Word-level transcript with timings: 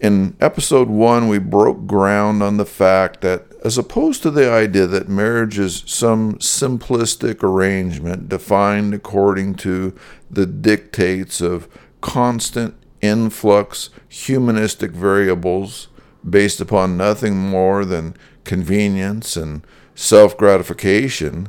In 0.00 0.36
episode 0.40 0.88
one, 0.88 1.28
we 1.28 1.38
broke 1.38 1.86
ground 1.86 2.42
on 2.42 2.56
the 2.56 2.66
fact 2.66 3.20
that, 3.20 3.46
as 3.64 3.78
opposed 3.78 4.22
to 4.22 4.30
the 4.30 4.50
idea 4.50 4.86
that 4.86 5.08
marriage 5.08 5.58
is 5.58 5.84
some 5.86 6.34
simplistic 6.34 7.42
arrangement 7.42 8.28
defined 8.28 8.92
according 8.92 9.54
to 9.56 9.94
the 10.30 10.46
dictates 10.46 11.40
of 11.40 11.68
constant 12.00 12.74
influx 13.00 13.90
humanistic 14.08 14.90
variables 14.90 15.88
based 16.28 16.60
upon 16.60 16.96
nothing 16.96 17.36
more 17.36 17.84
than 17.84 18.16
convenience 18.44 19.36
and 19.36 19.64
self 19.94 20.36
gratification, 20.36 21.48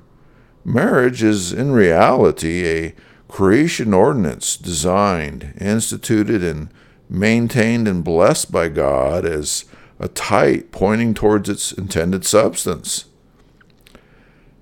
marriage 0.64 1.24
is 1.24 1.52
in 1.52 1.72
reality 1.72 2.66
a 2.66 2.96
creation 3.28 3.94
ordinance 3.94 4.56
designed, 4.56 5.54
instituted, 5.60 6.44
and 6.44 6.70
maintained 7.10 7.88
and 7.88 8.04
blessed 8.04 8.52
by 8.52 8.70
God 8.70 9.26
as 9.26 9.66
a 10.00 10.08
type 10.08 10.72
pointing 10.72 11.14
towards 11.14 11.50
its 11.50 11.72
intended 11.72 12.26
substance. 12.26 13.06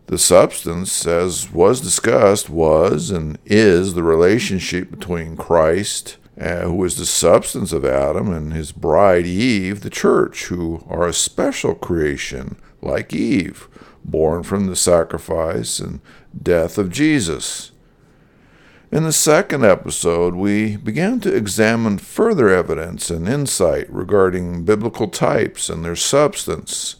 The 0.08 0.18
substance, 0.18 1.08
as 1.08 1.52
was 1.52 1.82
discussed, 1.82 2.50
was 2.50 3.10
and 3.10 3.40
is 3.46 3.94
the 3.94 4.04
relationship 4.04 4.92
between 4.92 5.38
Christ, 5.38 6.18
uh, 6.40 6.62
who 6.62 6.84
is 6.84 6.98
the 6.98 7.06
substance 7.06 7.72
of 7.72 7.86
Adam, 7.86 8.32
and 8.32 8.54
his 8.54 8.72
bride 8.72 9.26
Eve, 9.26 9.82
the 9.82 9.90
church, 9.90 10.46
who 10.46 10.84
are 10.88 11.08
a 11.08 11.14
special 11.14 11.74
creation, 11.74 12.58
like 12.82 13.14
Eve, 13.14 13.68
born 14.04 14.44
from 14.44 14.68
the 14.68 14.76
sacrifice 14.76 15.80
and 15.80 16.02
death 16.42 16.78
of 16.78 16.92
Jesus. 16.92 17.72
In 18.94 19.06
the 19.06 19.12
second 19.12 19.66
episode, 19.66 20.36
we 20.36 20.78
began 20.78 21.20
to 21.22 21.36
examine 21.36 21.98
further 21.98 22.50
evidence 22.50 23.10
and 23.10 23.28
insight 23.28 23.92
regarding 23.92 24.66
biblical 24.66 25.08
types 25.08 25.68
and 25.68 25.84
their 25.84 25.96
substance. 25.96 26.98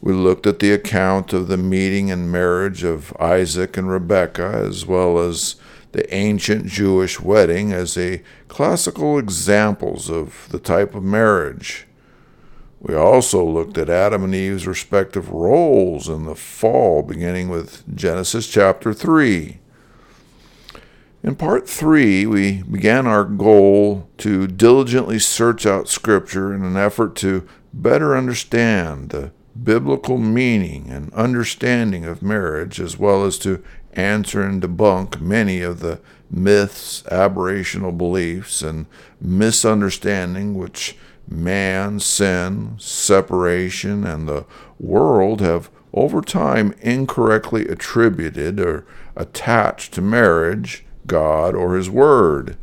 We 0.00 0.14
looked 0.14 0.46
at 0.46 0.60
the 0.60 0.72
account 0.72 1.34
of 1.34 1.48
the 1.48 1.58
meeting 1.58 2.10
and 2.10 2.32
marriage 2.32 2.82
of 2.82 3.14
Isaac 3.20 3.76
and 3.76 3.90
Rebekah, 3.90 4.64
as 4.66 4.86
well 4.86 5.18
as 5.18 5.56
the 5.92 6.12
ancient 6.14 6.64
Jewish 6.64 7.20
wedding, 7.20 7.74
as 7.74 7.98
a 7.98 8.22
classical 8.48 9.18
examples 9.18 10.08
of 10.08 10.48
the 10.50 10.58
type 10.58 10.94
of 10.94 11.02
marriage. 11.02 11.86
We 12.80 12.94
also 12.94 13.44
looked 13.44 13.76
at 13.76 13.90
Adam 13.90 14.24
and 14.24 14.34
Eve's 14.34 14.66
respective 14.66 15.28
roles 15.28 16.08
in 16.08 16.24
the 16.24 16.36
fall, 16.36 17.02
beginning 17.02 17.50
with 17.50 17.84
Genesis 17.94 18.48
chapter 18.48 18.94
3. 18.94 19.58
In 21.24 21.36
part 21.36 21.66
three, 21.66 22.26
we 22.26 22.62
began 22.64 23.06
our 23.06 23.24
goal 23.24 24.10
to 24.18 24.46
diligently 24.46 25.18
search 25.18 25.64
out 25.64 25.88
Scripture 25.88 26.52
in 26.52 26.62
an 26.62 26.76
effort 26.76 27.16
to 27.16 27.48
better 27.72 28.14
understand 28.14 29.08
the 29.08 29.32
biblical 29.60 30.18
meaning 30.18 30.90
and 30.90 31.10
understanding 31.14 32.04
of 32.04 32.20
marriage, 32.20 32.78
as 32.78 32.98
well 32.98 33.24
as 33.24 33.38
to 33.38 33.64
answer 33.94 34.42
and 34.42 34.60
debunk 34.60 35.18
many 35.18 35.62
of 35.62 35.80
the 35.80 35.98
myths, 36.30 37.02
aberrational 37.04 37.96
beliefs, 37.96 38.60
and 38.60 38.84
misunderstanding 39.18 40.52
which 40.52 40.94
man, 41.26 42.00
sin, 42.00 42.74
separation, 42.78 44.04
and 44.04 44.28
the 44.28 44.44
world 44.78 45.40
have 45.40 45.70
over 45.94 46.20
time 46.20 46.74
incorrectly 46.82 47.66
attributed 47.66 48.60
or 48.60 48.84
attached 49.16 49.94
to 49.94 50.02
marriage 50.02 50.83
God 51.06 51.54
or 51.54 51.76
His 51.76 51.90
Word. 51.90 52.56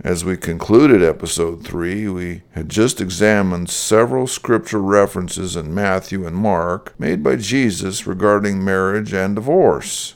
As 0.00 0.24
we 0.24 0.36
concluded 0.36 1.02
episode 1.02 1.64
3, 1.64 2.08
we 2.08 2.42
had 2.52 2.68
just 2.68 3.00
examined 3.00 3.68
several 3.68 4.28
scripture 4.28 4.80
references 4.80 5.56
in 5.56 5.74
Matthew 5.74 6.24
and 6.24 6.36
Mark 6.36 6.94
made 7.00 7.22
by 7.22 7.34
Jesus 7.34 8.06
regarding 8.06 8.64
marriage 8.64 9.12
and 9.12 9.34
divorce. 9.34 10.14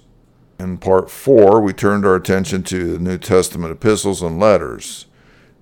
In 0.61 0.79
part 0.79 1.11
four, 1.11 1.61
we 1.61 1.73
turned 1.73 2.07
our 2.07 2.15
attention 2.15 2.63
to 2.65 2.93
the 2.93 2.99
New 3.01 3.19
Testament 3.19 3.73
epistles 3.73 4.23
and 4.23 4.39
letters. 4.39 5.07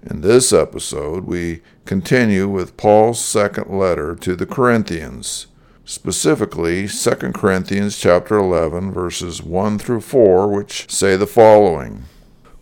In 0.03 0.21
this 0.21 0.53
episode, 0.53 1.25
we 1.25 1.63
continue 1.87 2.47
with 2.47 2.77
Paul's 2.77 3.19
second 3.19 3.71
letter 3.71 4.15
to 4.17 4.37
the 4.37 4.45
Corinthians, 4.45 5.47
specifically 5.85 6.87
2 6.87 7.11
Corinthians 7.33 7.99
chapter 7.99 8.39
11 8.39 8.93
verses 8.93 9.43
1 9.43 9.79
through 9.79 10.01
4, 10.01 10.49
which 10.49 10.91
say 10.91 11.17
the 11.17 11.27
following: 11.27 12.05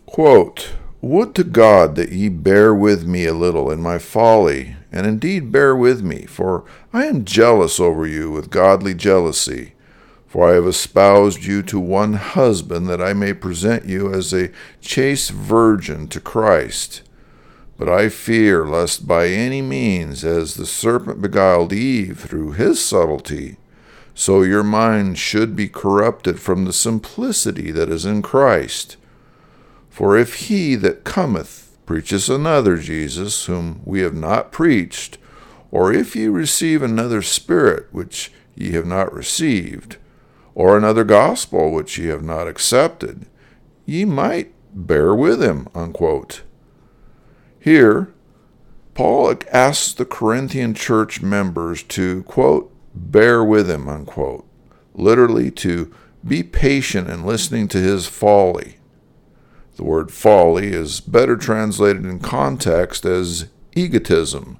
Quote, 0.05 0.73
"Would 1.01 1.35
to 1.35 1.43
God 1.43 1.95
that 1.95 2.11
ye 2.11 2.29
bear 2.29 2.73
with 2.73 3.05
me 3.05 3.25
a 3.25 3.33
little 3.33 3.69
in 3.71 3.81
my 3.81 3.97
folly, 3.97 4.75
and 4.91 5.05
indeed 5.05 5.51
bear 5.51 5.75
with 5.75 6.01
me, 6.01 6.25
for 6.27 6.63
I 6.93 7.05
am 7.05 7.25
jealous 7.25 7.79
over 7.79 8.07
you 8.07 8.31
with 8.31 8.49
godly 8.49 8.93
jealousy." 8.93 9.73
For 10.27 10.51
I 10.51 10.53
have 10.53 10.67
espoused 10.67 11.43
you 11.43 11.63
to 11.63 11.79
one 11.79 12.13
husband, 12.13 12.87
that 12.87 13.01
I 13.01 13.13
may 13.13 13.33
present 13.33 13.85
you 13.85 14.13
as 14.13 14.31
a 14.31 14.51
chaste 14.79 15.31
virgin 15.31 16.07
to 16.09 16.19
Christ. 16.19 17.01
But 17.79 17.87
I 17.87 18.09
fear 18.09 18.65
lest 18.65 19.07
by 19.07 19.29
any 19.29 19.61
means, 19.61 20.25
as 20.25 20.55
the 20.55 20.65
serpent 20.65 21.21
beguiled 21.21 21.71
Eve 21.71 22.19
through 22.19 22.51
his 22.51 22.83
subtlety, 22.83 23.55
so 24.13 24.41
your 24.41 24.63
mind 24.63 25.17
should 25.17 25.55
be 25.55 25.69
corrupted 25.69 26.41
from 26.41 26.65
the 26.65 26.73
simplicity 26.73 27.71
that 27.71 27.89
is 27.89 28.05
in 28.05 28.21
Christ. 28.21 28.97
For 29.89 30.17
if 30.17 30.49
he 30.49 30.75
that 30.75 31.05
cometh 31.05 31.77
preaches 31.85 32.29
another 32.29 32.75
Jesus, 32.75 33.45
whom 33.45 33.79
we 33.85 34.01
have 34.01 34.13
not 34.13 34.51
preached, 34.51 35.17
or 35.71 35.93
if 35.93 36.17
ye 36.17 36.27
receive 36.27 36.83
another 36.83 37.21
Spirit, 37.21 37.87
which 37.93 38.29
ye 38.55 38.71
have 38.71 38.85
not 38.85 39.13
received, 39.13 39.95
or 40.53 40.75
another 40.77 41.05
gospel 41.05 41.71
which 41.71 41.97
ye 41.97 42.07
have 42.07 42.23
not 42.23 42.45
accepted, 42.45 43.25
ye 43.85 44.03
might 44.03 44.51
bear 44.73 45.15
with 45.15 45.41
him. 45.41 45.69
Unquote. 45.73 46.41
Here, 47.69 48.11
Paul 48.95 49.35
asks 49.51 49.93
the 49.93 50.03
Corinthian 50.03 50.73
church 50.73 51.21
members 51.21 51.83
to, 51.83 52.23
quote, 52.23 52.73
bear 52.95 53.43
with 53.43 53.69
him, 53.69 53.87
unquote, 53.87 54.43
literally 54.95 55.51
to 55.51 55.93
be 56.27 56.41
patient 56.41 57.11
in 57.11 57.27
listening 57.27 57.67
to 57.67 57.77
his 57.77 58.07
folly. 58.07 58.77
The 59.75 59.83
word 59.83 60.11
folly 60.11 60.69
is 60.69 60.99
better 60.99 61.37
translated 61.37 62.05
in 62.05 62.17
context 62.17 63.05
as 63.05 63.49
egotism. 63.75 64.57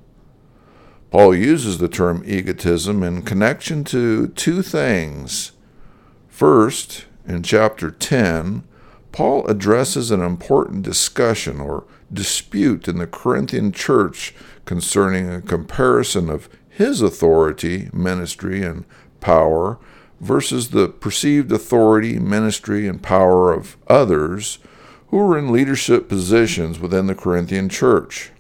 Paul 1.10 1.34
uses 1.34 1.80
the 1.80 1.90
term 1.90 2.22
egotism 2.28 3.02
in 3.02 3.24
connection 3.24 3.84
to 3.86 4.28
two 4.28 4.62
things 4.62 5.54
First, 6.28 7.06
in 7.26 7.42
chapter 7.42 7.90
10, 7.90 8.66
Paul 9.12 9.46
addresses 9.48 10.12
an 10.12 10.22
important 10.22 10.84
discussion 10.84 11.60
or 11.60 11.86
dispute 12.12 12.88
in 12.88 12.98
the 12.98 13.08
Corinthian 13.08 13.72
church 13.72 14.34
concerning 14.66 15.30
a 15.30 15.42
comparison 15.42 16.30
of 16.30 16.50
his 16.70 17.02
authority, 17.02 17.90
ministry, 17.92 18.64
and 18.64 18.86
power 19.20 19.80
versus 20.20 20.70
the 20.70 20.90
perceived 20.90 21.52
authority, 21.52 22.20
ministry, 22.20 22.88
and 22.88 23.02
power 23.02 23.52
of 23.52 23.78
others 23.88 24.60
who 25.08 25.18
were 25.18 25.38
in 25.38 25.52
leadership 25.52 26.08
positions 26.08 26.80
within 26.80 27.08
the 27.08 27.16
Corinthian 27.16 27.68
church. 27.70 28.32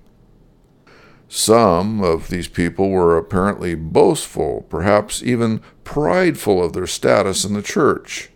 Some 1.27 2.01
of 2.03 2.29
these 2.29 2.47
people 2.47 2.89
were 2.89 3.17
apparently 3.17 3.75
boastful, 3.75 4.65
perhaps 4.69 5.21
even 5.21 5.61
prideful 5.83 6.63
of 6.63 6.73
their 6.73 6.87
status 6.87 7.45
in 7.45 7.53
the 7.53 7.61
church. 7.61 8.29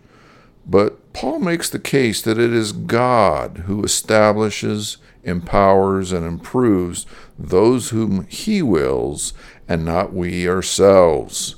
But 0.64 0.98
Paul 1.14 1.38
makes 1.38 1.70
the 1.70 1.78
case 1.78 2.20
that 2.22 2.38
it 2.38 2.52
is 2.52 2.72
God 2.72 3.62
who 3.66 3.82
establishes, 3.84 4.98
empowers, 5.22 6.12
and 6.12 6.26
improves 6.26 7.06
those 7.38 7.90
whom 7.90 8.26
he 8.26 8.60
wills, 8.60 9.32
and 9.68 9.84
not 9.84 10.12
we 10.12 10.46
ourselves. 10.48 11.54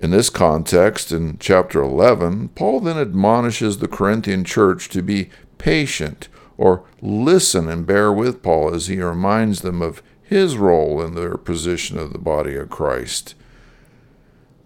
In 0.00 0.12
this 0.12 0.30
context, 0.30 1.10
in 1.10 1.36
chapter 1.40 1.82
11, 1.82 2.50
Paul 2.50 2.78
then 2.80 2.96
admonishes 2.96 3.78
the 3.78 3.88
Corinthian 3.88 4.44
church 4.44 4.88
to 4.90 5.02
be 5.02 5.30
patient 5.58 6.28
or 6.56 6.84
listen 7.02 7.68
and 7.68 7.84
bear 7.84 8.12
with 8.12 8.42
Paul 8.42 8.72
as 8.72 8.86
he 8.86 9.02
reminds 9.02 9.62
them 9.62 9.82
of 9.82 10.00
his 10.22 10.56
role 10.56 11.02
in 11.02 11.16
their 11.16 11.36
position 11.36 11.98
of 11.98 12.12
the 12.12 12.18
body 12.18 12.54
of 12.54 12.70
Christ. 12.70 13.34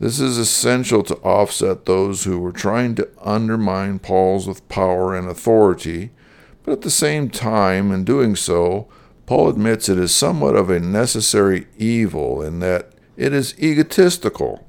This 0.02 0.18
is 0.18 0.36
essential 0.36 1.04
to 1.04 1.14
offset 1.18 1.86
those 1.86 2.24
who 2.24 2.40
were 2.40 2.50
trying 2.50 2.96
to 2.96 3.08
undermine 3.20 4.00
Paul's 4.00 4.48
with 4.48 4.68
power 4.68 5.14
and 5.14 5.28
authority, 5.28 6.10
but 6.64 6.72
at 6.72 6.80
the 6.80 6.90
same 6.90 7.30
time, 7.30 7.92
in 7.92 8.02
doing 8.02 8.34
so, 8.34 8.88
Paul 9.26 9.48
admits 9.48 9.88
it 9.88 9.98
is 9.98 10.12
somewhat 10.12 10.56
of 10.56 10.70
a 10.70 10.80
necessary 10.80 11.68
evil 11.78 12.42
in 12.42 12.58
that 12.58 12.94
it 13.16 13.32
is 13.32 13.54
egotistical. 13.60 14.66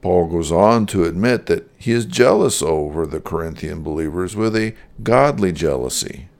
Paul 0.00 0.28
goes 0.28 0.50
on 0.50 0.86
to 0.86 1.04
admit 1.04 1.44
that 1.44 1.70
he 1.76 1.92
is 1.92 2.06
jealous 2.06 2.62
over 2.62 3.04
the 3.04 3.20
Corinthian 3.20 3.82
believers 3.82 4.34
with 4.34 4.56
a 4.56 4.74
godly 5.02 5.52
jealousy. 5.52 6.30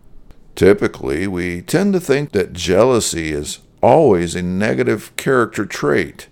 Typically, 0.55 1.27
we 1.27 1.61
tend 1.61 1.93
to 1.93 2.01
think 2.01 2.33
that 2.33 2.55
jealousy 2.55 3.33
is 3.33 3.59
always 3.83 4.35
a 4.35 4.41
negative 4.41 5.15
character 5.17 5.67
trait. 5.67 6.29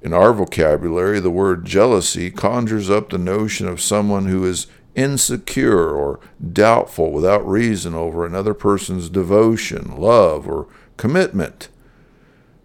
In 0.00 0.12
our 0.12 0.32
vocabulary, 0.32 1.18
the 1.20 1.30
word 1.30 1.64
jealousy 1.64 2.30
conjures 2.30 2.88
up 2.88 3.10
the 3.10 3.18
notion 3.18 3.66
of 3.66 3.80
someone 3.80 4.26
who 4.26 4.44
is 4.44 4.68
insecure 4.94 5.90
or 5.90 6.20
doubtful 6.52 7.10
without 7.12 7.46
reason 7.46 7.94
over 7.94 8.24
another 8.24 8.54
person's 8.54 9.08
devotion, 9.08 9.96
love, 9.96 10.48
or 10.48 10.66
commitment. 10.96 11.68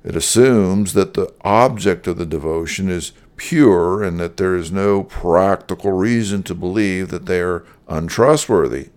It 0.04 0.16
assumes 0.16 0.94
that 0.94 1.14
the 1.14 1.34
object 1.42 2.08
of 2.08 2.18
the 2.18 2.26
devotion 2.26 2.90
is 2.90 3.14
pure 3.36 4.04
and 4.04 4.20
that 4.20 4.38
there 4.38 4.56
is 4.56 4.72
no 4.72 5.04
practical 5.04 5.92
reason 5.92 6.44
to 6.44 6.56
believe 6.56 7.10
that 7.10 7.26
they 7.26 7.40
are 7.40 7.66
untrustworthy. 7.88 8.90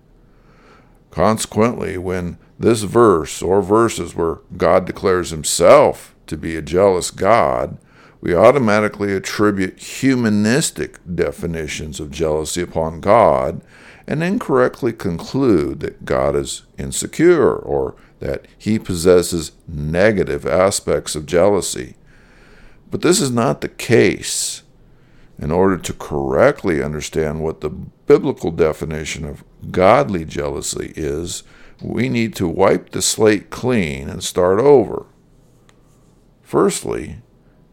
Consequently, 1.11 1.97
when 1.97 2.39
this 2.59 2.83
verse 2.83 3.41
or 3.41 3.63
verses 3.63 4.15
where 4.15 4.41
God 4.57 4.85
declares 4.85 5.31
himself 5.31 6.15
to 6.27 6.37
be 6.37 6.57
a 6.57 6.63
jealous 6.63 7.11
God, 7.11 7.79
we 8.21 8.35
automatically 8.35 9.13
attribute 9.13 9.79
humanistic 9.79 10.99
definitions 11.15 12.01
of 12.01 12.11
jealousy 12.11 12.63
upon 12.63 13.01
God 13.01 13.63
and 14.07 14.23
incorrectly 14.23 14.93
conclude 14.93 15.81
that 15.81 16.05
God 16.05 16.37
is 16.37 16.63
insecure 16.79 17.55
or 17.55 17.97
that 18.21 18.47
he 18.57 18.79
possesses 18.79 19.53
negative 19.69 20.47
aspects 20.47 21.15
of 21.15 21.27
jealousy. 21.27 21.97
But 22.91 23.03
this 23.03 23.21
is 23.21 23.31
not 23.31 23.61
the 23.61 23.69
case. 23.69 24.63
In 25.39 25.51
order 25.51 25.77
to 25.77 25.93
correctly 25.93 26.83
understand 26.83 27.43
what 27.43 27.61
the 27.61 27.69
biblical 27.69 28.51
definition 28.51 29.27
of 29.27 29.45
godly 29.71 30.25
jealousy 30.25 30.95
is, 30.97 31.43
we 31.83 32.09
need 32.09 32.35
to 32.37 32.49
wipe 32.49 32.91
the 32.91 33.03
slate 33.03 33.51
clean 33.51 34.09
and 34.09 34.25
start 34.25 34.59
over. 34.59 35.05
Firstly, 36.43 37.19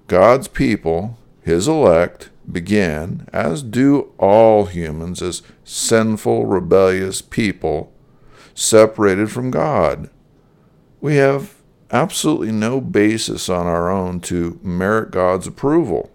God's 0.08 0.48
people, 0.48 1.18
his 1.42 1.68
elect, 1.68 2.30
began, 2.52 3.28
as 3.32 3.64
do 3.64 4.12
all 4.18 4.66
humans, 4.66 5.22
as 5.22 5.42
sinful, 5.64 6.46
rebellious 6.46 7.22
people 7.22 7.94
separated 8.54 9.32
from 9.32 9.52
God. 9.52 10.10
We 11.02 11.16
have 11.16 11.56
absolutely 11.92 12.52
no 12.52 12.82
basis 12.82 13.50
on 13.50 13.66
our 13.68 13.90
own 13.90 14.20
to 14.22 14.60
merit 14.62 15.12
God's 15.12 15.48
approval. 15.48 16.12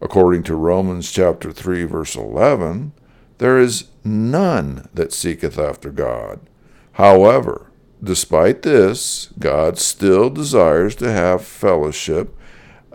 According 0.00 0.42
to 0.44 0.54
Romans 0.54 1.10
chapter 1.10 1.52
3 1.52 1.84
verse 1.84 2.14
11, 2.14 2.92
there 3.38 3.58
is 3.58 3.88
none 4.04 4.88
that 4.94 5.12
seeketh 5.12 5.58
after 5.58 5.90
God. 5.90 6.40
However, 6.92 7.70
despite 8.02 8.62
this, 8.62 9.30
God 9.38 9.78
still 9.78 10.30
desires 10.30 10.94
to 10.96 11.10
have 11.10 11.44
fellowship 11.44 12.35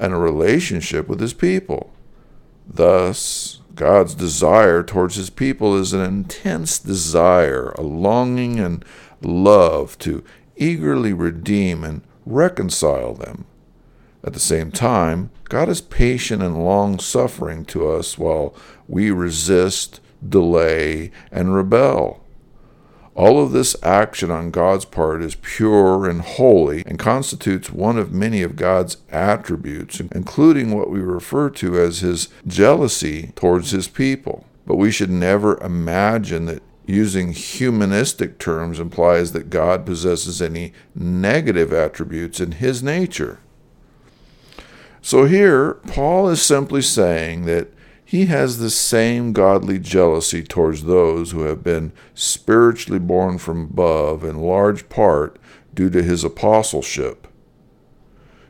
and 0.01 0.13
a 0.13 0.17
relationship 0.17 1.08
with 1.08 1.20
his 1.20 1.34
people. 1.34 1.93
Thus, 2.67 3.62
God's 3.75 4.15
desire 4.15 4.81
towards 4.81 5.15
his 5.15 5.29
people 5.29 5.77
is 5.77 5.93
an 5.93 6.01
intense 6.01 6.79
desire, 6.79 7.70
a 7.77 7.81
longing 7.81 8.60
and 8.60 8.84
love 9.22 9.98
to 10.00 10.24
eagerly 10.58 11.13
redeem 11.13 11.84
and 11.84 12.01
reconcile 12.25 13.13
them. 13.13 13.46
At 14.24 14.34
the 14.34 14.39
same 14.39 14.72
time, 14.72 15.29
God 15.46 15.70
is 15.70 15.81
patient 15.81 16.41
and 16.41 16.65
long 16.65 16.98
suffering 16.98 17.63
to 17.65 17.88
us 17.88 18.17
while 18.17 18.55
we 18.88 19.12
resist, 19.12 20.00
delay, 20.27 21.12
and 21.31 21.53
rebel. 21.53 22.24
All 23.22 23.40
of 23.40 23.51
this 23.51 23.75
action 23.84 24.32
on 24.32 24.50
God's 24.50 24.84
part 24.84 25.22
is 25.22 25.36
pure 25.36 26.10
and 26.10 26.22
holy 26.24 26.82
and 26.88 26.98
constitutes 26.98 27.70
one 27.72 28.00
of 28.00 28.12
many 28.12 28.42
of 28.42 28.56
God's 28.56 28.98
attributes, 29.12 30.00
including 30.00 30.72
what 30.72 30.90
we 30.90 31.01
refer 31.01 31.51
to 31.51 31.80
as 31.80 32.00
his 32.00 32.30
jealousy 32.48 33.32
towards 33.36 33.70
his 33.70 33.88
people. 33.88 34.46
but 34.66 34.78
we 34.78 34.90
should 34.90 35.12
never 35.12 35.62
imagine 35.63 36.46
that 36.46 36.63
using 36.88 37.32
humanistic 37.32 38.40
terms 38.40 38.80
implies 38.80 39.34
that 39.34 39.51
God 39.51 39.86
possesses 39.86 40.42
any 40.42 40.74
negative 40.96 41.72
attributes 41.72 42.40
in 42.40 42.54
his 42.54 42.82
nature. 42.82 43.40
So 45.00 45.25
here, 45.25 45.74
Paul 45.88 46.28
is 46.30 46.42
simply 46.42 46.82
saying 46.82 47.46
that 47.46 47.68
he 48.12 48.25
has 48.25 48.58
the 48.58 48.70
same 48.70 49.32
godly 49.32 49.80
jealousy 49.80 50.44
towards 50.44 50.84
those 50.84 51.32
who 51.32 51.44
have 51.44 51.63
been 51.63 51.94
spiritually 52.13 53.00
born 53.00 53.38
from 53.38 53.62
above, 53.62 54.25
in 54.25 54.38
large 54.38 54.89
part 54.89 55.39
due 55.74 55.89
to 55.89 56.03
his 56.03 56.25
apostleship. 56.25 57.25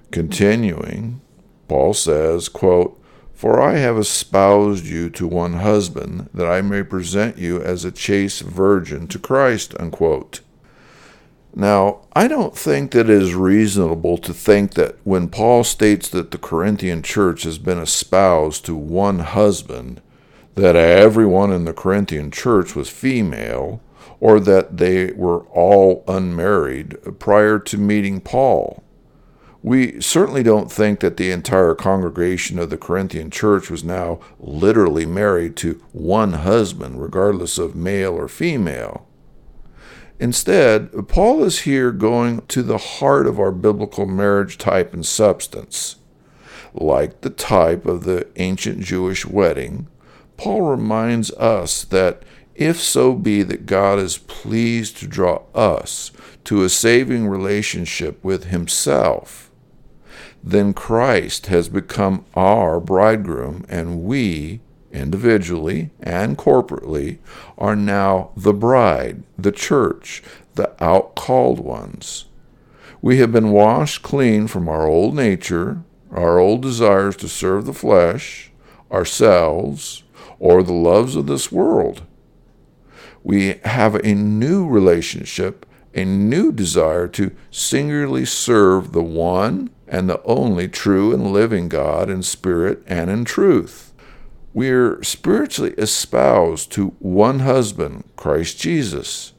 Continuing, 0.09 1.21
Paul 1.67 1.93
says, 1.93 2.49
quote, 2.49 2.99
For 3.35 3.61
I 3.61 3.77
have 3.77 3.99
espoused 3.99 4.87
you 4.87 5.11
to 5.11 5.27
one 5.27 5.53
husband, 5.53 6.31
that 6.33 6.47
I 6.47 6.61
may 6.61 6.81
present 6.81 7.37
you 7.37 7.61
as 7.61 7.85
a 7.85 7.91
chaste 7.91 8.41
virgin 8.41 9.07
to 9.09 9.19
Christ. 9.19 9.75
Unquote. 9.79 10.41
Now, 11.53 12.01
I 12.13 12.27
don't 12.27 12.57
think 12.57 12.91
that 12.91 13.09
it 13.09 13.21
is 13.21 13.35
reasonable 13.35 14.17
to 14.19 14.33
think 14.33 14.75
that 14.75 14.95
when 15.03 15.27
Paul 15.27 15.63
states 15.63 16.07
that 16.09 16.31
the 16.31 16.37
Corinthian 16.37 17.03
church 17.03 17.43
has 17.43 17.57
been 17.57 17.79
espoused 17.79 18.65
to 18.65 18.75
one 18.75 19.19
husband, 19.19 20.01
that 20.55 20.75
everyone 20.75 21.51
in 21.51 21.65
the 21.65 21.73
Corinthian 21.73 22.31
church 22.31 22.75
was 22.75 22.89
female, 22.89 23.81
or 24.21 24.39
that 24.39 24.77
they 24.77 25.11
were 25.11 25.39
all 25.47 26.03
unmarried 26.07 26.97
prior 27.19 27.59
to 27.59 27.77
meeting 27.77 28.21
Paul. 28.21 28.83
We 29.63 29.99
certainly 30.01 30.43
don't 30.43 30.71
think 30.71 31.01
that 31.01 31.17
the 31.17 31.31
entire 31.31 31.75
congregation 31.75 32.59
of 32.59 32.69
the 32.69 32.77
Corinthian 32.77 33.29
church 33.29 33.69
was 33.69 33.83
now 33.83 34.19
literally 34.39 35.05
married 35.05 35.55
to 35.57 35.83
one 35.91 36.33
husband, 36.33 37.01
regardless 37.01 37.57
of 37.57 37.75
male 37.75 38.13
or 38.13 38.27
female. 38.27 39.07
Instead, 40.21 41.07
Paul 41.07 41.43
is 41.43 41.61
here 41.61 41.91
going 41.91 42.41
to 42.41 42.61
the 42.61 42.77
heart 42.77 43.25
of 43.25 43.39
our 43.39 43.51
biblical 43.51 44.05
marriage 44.05 44.59
type 44.59 44.93
and 44.93 45.03
substance. 45.03 45.95
Like 46.75 47.21
the 47.21 47.31
type 47.31 47.87
of 47.87 48.03
the 48.03 48.27
ancient 48.35 48.81
Jewish 48.81 49.25
wedding, 49.25 49.87
Paul 50.37 50.61
reminds 50.61 51.31
us 51.31 51.83
that 51.85 52.21
if 52.53 52.79
so 52.79 53.15
be 53.15 53.41
that 53.41 53.65
God 53.65 53.97
is 53.97 54.19
pleased 54.19 54.97
to 54.97 55.07
draw 55.07 55.41
us 55.55 56.11
to 56.43 56.63
a 56.63 56.69
saving 56.69 57.27
relationship 57.27 58.23
with 58.23 58.43
Himself, 58.45 59.49
then 60.43 60.75
Christ 60.75 61.47
has 61.47 61.67
become 61.67 62.25
our 62.35 62.79
bridegroom, 62.79 63.65
and 63.67 64.03
we, 64.03 64.61
individually 64.93 65.89
and 66.01 66.37
corporately, 66.37 67.17
are 67.57 67.75
now 67.75 68.31
the 68.35 68.53
bride, 68.53 69.23
the 69.37 69.51
church, 69.51 70.21
the 70.55 70.71
outcalled 70.79 71.59
ones. 71.59 72.25
We 73.01 73.17
have 73.17 73.31
been 73.31 73.51
washed 73.51 74.03
clean 74.03 74.47
from 74.47 74.69
our 74.69 74.85
old 74.87 75.15
nature, 75.15 75.83
our 76.11 76.37
old 76.37 76.61
desires 76.61 77.15
to 77.17 77.27
serve 77.27 77.65
the 77.65 77.73
flesh, 77.73 78.51
ourselves, 78.91 80.03
or 80.39 80.61
the 80.61 80.73
loves 80.73 81.15
of 81.15 81.27
this 81.27 81.51
world. 81.51 82.03
We 83.23 83.59
have 83.63 83.95
a 83.95 84.13
new 84.13 84.67
relationship, 84.67 85.65
a 85.93 86.05
new 86.05 86.51
desire 86.51 87.07
to 87.09 87.31
singularly 87.49 88.25
serve 88.25 88.91
the 88.91 89.03
one 89.03 89.69
and 89.87 90.09
the 90.09 90.21
only 90.23 90.67
true 90.67 91.13
and 91.13 91.31
living 91.31 91.69
God 91.69 92.09
in 92.09 92.23
spirit 92.23 92.81
and 92.87 93.09
in 93.09 93.25
truth. 93.25 93.90
We're 94.53 95.01
spiritually 95.03 95.73
espoused 95.77 96.71
to 96.73 96.89
one 96.99 97.39
husband, 97.39 98.03
Christ 98.15 98.59
Jesus. 98.59 99.33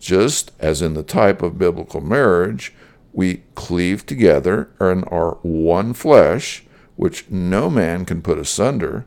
Just 0.00 0.52
as 0.58 0.80
in 0.80 0.94
the 0.94 1.02
type 1.02 1.42
of 1.42 1.58
biblical 1.58 2.00
marriage, 2.00 2.72
we 3.12 3.42
cleave 3.54 4.06
together 4.06 4.70
and 4.80 5.04
are 5.10 5.38
one 5.42 5.92
flesh, 5.92 6.64
which 6.96 7.28
no 7.30 7.68
man 7.68 8.04
can 8.04 8.22
put 8.22 8.38
asunder, 8.38 9.06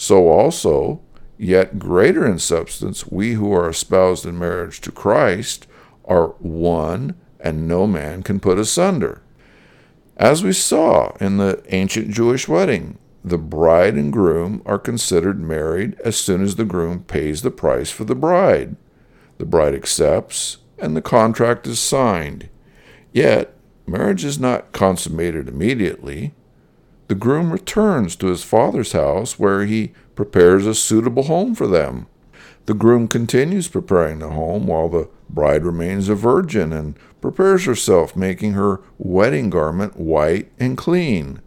so 0.00 0.28
also, 0.28 1.02
yet 1.36 1.78
greater 1.78 2.26
in 2.26 2.38
substance, 2.38 3.06
we 3.06 3.34
who 3.34 3.52
are 3.52 3.68
espoused 3.68 4.24
in 4.24 4.38
marriage 4.38 4.80
to 4.80 4.90
Christ 4.90 5.66
are 6.06 6.28
one, 6.38 7.16
and 7.38 7.68
no 7.68 7.86
man 7.86 8.22
can 8.22 8.40
put 8.40 8.58
asunder. 8.58 9.20
As 10.16 10.42
we 10.42 10.54
saw 10.54 11.14
in 11.20 11.36
the 11.36 11.62
ancient 11.68 12.12
Jewish 12.12 12.48
wedding, 12.48 12.96
the 13.24 13.38
bride 13.38 13.94
and 13.94 14.12
groom 14.12 14.62
are 14.64 14.78
considered 14.78 15.40
married 15.40 15.98
as 16.04 16.16
soon 16.16 16.42
as 16.42 16.56
the 16.56 16.64
groom 16.64 17.04
pays 17.04 17.42
the 17.42 17.50
price 17.50 17.90
for 17.90 18.04
the 18.04 18.14
bride. 18.14 18.76
The 19.38 19.44
bride 19.44 19.74
accepts, 19.74 20.58
and 20.78 20.96
the 20.96 21.02
contract 21.02 21.66
is 21.66 21.78
signed. 21.78 22.48
Yet, 23.12 23.54
marriage 23.86 24.24
is 24.24 24.38
not 24.38 24.72
consummated 24.72 25.48
immediately. 25.48 26.32
The 27.08 27.14
groom 27.14 27.52
returns 27.52 28.16
to 28.16 28.28
his 28.28 28.44
father's 28.44 28.92
house 28.92 29.38
where 29.38 29.66
he 29.66 29.92
prepares 30.14 30.66
a 30.66 30.74
suitable 30.74 31.24
home 31.24 31.54
for 31.54 31.66
them. 31.66 32.06
The 32.66 32.74
groom 32.74 33.08
continues 33.08 33.68
preparing 33.68 34.20
the 34.20 34.30
home 34.30 34.66
while 34.66 34.88
the 34.88 35.08
bride 35.28 35.64
remains 35.64 36.08
a 36.08 36.14
virgin 36.14 36.72
and 36.72 36.96
prepares 37.20 37.64
herself, 37.64 38.16
making 38.16 38.52
her 38.52 38.80
wedding 38.96 39.50
garment 39.50 39.96
white 39.96 40.50
and 40.58 40.78
clean. 40.78 41.40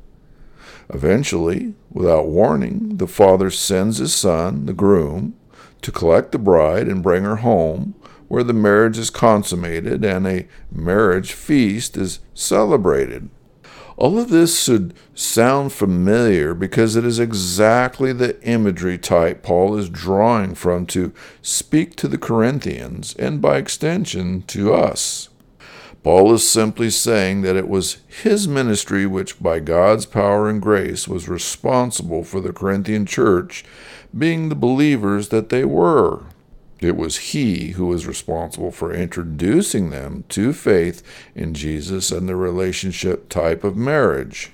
Eventually, 0.90 1.74
without 1.92 2.28
warning, 2.28 2.98
the 2.98 3.08
father 3.08 3.50
sends 3.50 3.98
his 3.98 4.13
son, 4.13 4.66
the 4.66 4.74
groom, 4.74 5.36
to 5.82 5.92
collect 5.92 6.32
the 6.32 6.40
bride 6.40 6.88
and 6.88 7.04
bring 7.04 7.24
her 7.24 7.38
home, 7.38 7.96
where 8.28 8.44
the 8.44 8.54
marriage 8.54 8.98
is 8.98 9.10
consummated 9.10 10.04
and 10.04 10.25
a 10.25 10.48
marriage 10.72 11.34
feast 11.34 11.98
is 11.98 12.20
celebrated. 12.34 13.30
All 13.96 14.18
of 14.18 14.30
this 14.30 14.63
should 14.63 14.96
sound 15.13 15.72
familiar 15.72 16.54
because 16.56 16.96
it 16.96 17.06
is 17.06 17.20
exactly 17.20 18.12
the 18.12 18.42
imagery 18.42 18.98
type 18.98 19.44
Paul 19.44 19.78
is 19.78 19.90
drawing 19.90 20.56
from 20.56 20.88
to 20.88 21.13
speak 21.42 21.96
to 21.98 22.08
the 22.08 22.18
Corinthians 22.18 23.16
and 23.18 23.40
by 23.40 23.58
extension 23.58 24.42
to 24.44 24.74
us. 24.74 25.30
Paul 26.04 26.34
is 26.34 26.48
simply 26.48 26.90
saying 26.90 27.44
that 27.44 27.56
it 27.56 27.70
was 27.70 28.00
his 28.08 28.46
ministry 28.46 29.06
which, 29.06 29.42
by 29.42 29.60
God's 29.60 30.06
power 30.06 30.50
and 30.50 30.62
grace, 30.62 31.08
was 31.08 31.30
responsible 31.30 32.26
for 32.26 32.42
the 32.42 32.52
Corinthian 32.52 33.06
church 33.06 33.64
being 34.16 34.50
the 34.50 34.56
believers 34.56 35.30
that 35.30 35.48
they 35.48 35.64
were. 35.64 36.24
It 36.82 36.98
was 36.98 37.30
he 37.30 37.72
who 37.72 37.86
was 37.86 38.06
responsible 38.06 38.72
for 38.72 38.94
introducing 38.94 39.90
them 39.90 40.26
to 40.30 40.52
faith 40.52 41.02
in 41.34 41.54
Jesus 41.54 42.12
and 42.12 42.28
the 42.28 42.36
relationship 42.36 43.30
type 43.30 43.64
of 43.64 43.78
marriage. 43.78 44.52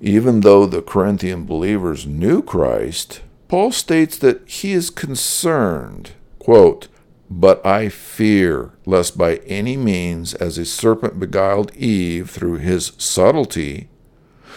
Even 0.00 0.40
though 0.40 0.64
the 0.64 0.80
Corinthian 0.80 1.44
believers 1.44 2.06
knew 2.06 2.40
Christ, 2.40 3.20
Paul 3.48 3.70
states 3.70 4.16
that 4.18 4.48
he 4.48 4.72
is 4.72 4.88
concerned, 4.88 6.12
quote, 6.38 6.88
but 7.30 7.64
I 7.64 7.88
fear 7.88 8.72
lest 8.84 9.16
by 9.16 9.36
any 9.46 9.76
means, 9.76 10.34
as 10.34 10.58
a 10.58 10.64
serpent 10.64 11.20
beguiled 11.20 11.74
Eve 11.76 12.28
through 12.28 12.56
his 12.56 12.92
subtlety, 12.98 13.88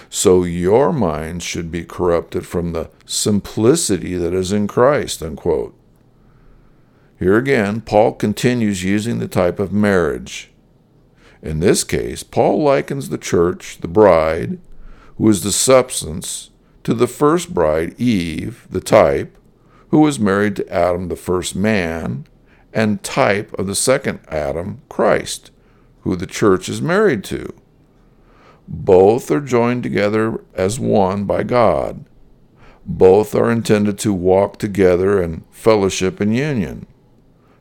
so 0.09 0.43
your 0.43 0.91
minds 0.91 1.43
should 1.43 1.71
be 1.71 1.85
corrupted 1.85 2.47
from 2.47 2.73
the 2.73 2.89
simplicity 3.05 4.15
that 4.15 4.33
is 4.33 4.51
in 4.51 4.67
Christ. 4.67 5.21
Unquote. 5.21 5.77
Here 7.19 7.37
again, 7.37 7.81
Paul 7.81 8.13
continues 8.13 8.83
using 8.83 9.19
the 9.19 9.27
type 9.27 9.59
of 9.59 9.71
marriage. 9.71 10.51
In 11.43 11.59
this 11.59 11.83
case, 11.83 12.23
Paul 12.23 12.63
likens 12.63 13.09
the 13.09 13.17
church, 13.17 13.77
the 13.81 13.87
bride, 13.87 14.59
who 15.17 15.29
is 15.29 15.43
the 15.43 15.51
substance, 15.51 16.49
to 16.83 16.93
the 16.93 17.07
first 17.07 17.53
bride, 17.53 17.99
Eve, 17.99 18.67
the 18.69 18.81
type, 18.81 19.37
who 19.89 19.99
was 19.99 20.19
married 20.19 20.55
to 20.55 20.69
Adam, 20.73 21.07
the 21.07 21.15
first 21.15 21.55
man, 21.55 22.25
and 22.73 23.03
type 23.03 23.53
of 23.53 23.67
the 23.67 23.75
second 23.75 24.19
Adam, 24.27 24.81
Christ, 24.89 25.51
who 26.01 26.15
the 26.15 26.25
church 26.25 26.67
is 26.67 26.81
married 26.81 27.23
to. 27.25 27.53
Both 28.67 29.29
are 29.31 29.41
joined 29.41 29.83
together 29.83 30.43
as 30.53 30.79
one 30.79 31.25
by 31.25 31.43
God. 31.43 32.05
Both 32.85 33.35
are 33.35 33.51
intended 33.51 33.97
to 33.99 34.13
walk 34.13 34.57
together 34.57 35.21
in 35.21 35.43
fellowship 35.51 36.19
and 36.19 36.35
union. 36.35 36.87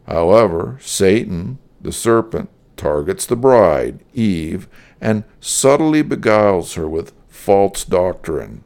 However, 0.06 0.78
Satan, 0.80 1.58
the 1.80 1.92
serpent, 1.92 2.50
targets 2.76 3.26
the 3.26 3.36
bride, 3.36 4.00
Eve, 4.14 4.68
and 5.00 5.24
subtly 5.40 6.02
beguiles 6.02 6.74
her 6.74 6.88
with 6.88 7.12
false 7.28 7.84
doctrine. 7.84 8.64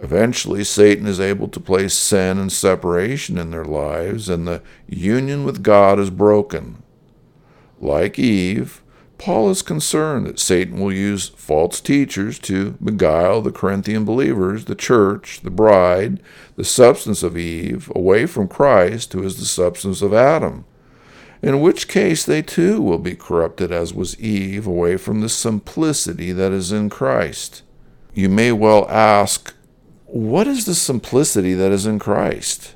Eventually, 0.00 0.62
Satan 0.62 1.06
is 1.06 1.18
able 1.18 1.48
to 1.48 1.58
place 1.58 1.94
sin 1.94 2.38
and 2.38 2.52
separation 2.52 3.36
in 3.36 3.50
their 3.50 3.64
lives, 3.64 4.28
and 4.28 4.46
the 4.46 4.62
union 4.86 5.44
with 5.44 5.62
God 5.62 5.98
is 5.98 6.10
broken. 6.10 6.82
Like 7.80 8.18
Eve, 8.18 8.82
Paul 9.18 9.50
is 9.50 9.62
concerned 9.62 10.26
that 10.26 10.38
Satan 10.38 10.78
will 10.78 10.92
use 10.92 11.30
false 11.30 11.80
teachers 11.80 12.38
to 12.40 12.72
beguile 12.82 13.42
the 13.42 13.50
Corinthian 13.50 14.04
believers, 14.04 14.66
the 14.66 14.76
church, 14.76 15.40
the 15.40 15.50
bride, 15.50 16.22
the 16.54 16.64
substance 16.64 17.24
of 17.24 17.36
Eve, 17.36 17.90
away 17.96 18.26
from 18.26 18.46
Christ, 18.46 19.12
who 19.12 19.24
is 19.24 19.36
the 19.38 19.44
substance 19.44 20.02
of 20.02 20.14
Adam, 20.14 20.64
in 21.42 21.60
which 21.60 21.88
case 21.88 22.24
they 22.24 22.42
too 22.42 22.80
will 22.80 22.98
be 22.98 23.16
corrupted 23.16 23.72
as 23.72 23.92
was 23.92 24.18
Eve, 24.20 24.68
away 24.68 24.96
from 24.96 25.20
the 25.20 25.28
simplicity 25.28 26.30
that 26.30 26.52
is 26.52 26.70
in 26.70 26.88
Christ. 26.88 27.62
You 28.14 28.28
may 28.28 28.52
well 28.52 28.86
ask, 28.88 29.52
what 30.08 30.46
is 30.46 30.64
the 30.64 30.74
simplicity 30.74 31.52
that 31.52 31.70
is 31.70 31.84
in 31.84 31.98
Christ? 31.98 32.74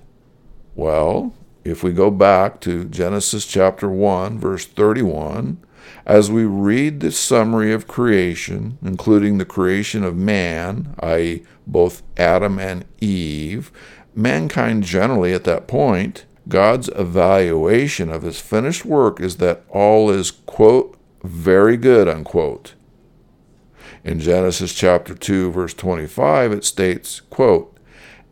Well, 0.75 1.35
if 1.65 1.83
we 1.83 1.93
go 1.93 2.11
back 2.11 2.61
to 2.61 2.85
Genesis 2.85 3.47
chapter 3.47 3.89
1, 3.89 4.39
verse 4.39 4.67
31, 4.67 5.59
as 6.05 6.31
we 6.31 6.45
read 6.45 7.01
the 7.01 7.11
summary 7.11 7.73
of 7.73 7.89
creation, 7.89 8.77
including 8.83 9.39
the 9.39 9.47
creation 9.47 10.05
of 10.05 10.15
man, 10.15 10.95
i.e., 11.01 11.43
both 11.67 12.03
Adam 12.19 12.59
and 12.59 12.85
Eve, 13.01 13.73
mankind 14.15 14.83
generally 14.83 15.33
at 15.33 15.45
that 15.45 15.67
point, 15.67 16.27
God's 16.49 16.91
evaluation 16.97 18.11
of 18.11 18.23
his 18.23 18.41
finished 18.41 18.85
work 18.85 19.21
is 19.21 19.37
that 19.37 19.65
all 19.71 20.11
is, 20.11 20.31
quote, 20.31 20.99
very 21.23 21.79
good, 21.79 22.09
unquote. 22.09 22.75
In 24.05 24.19
Genesis 24.19 24.75
chapter 24.75 25.15
2, 25.15 25.53
verse 25.53 25.75
25, 25.75 26.53
it 26.53 26.65
states, 26.65 27.21
quote, 27.31 27.77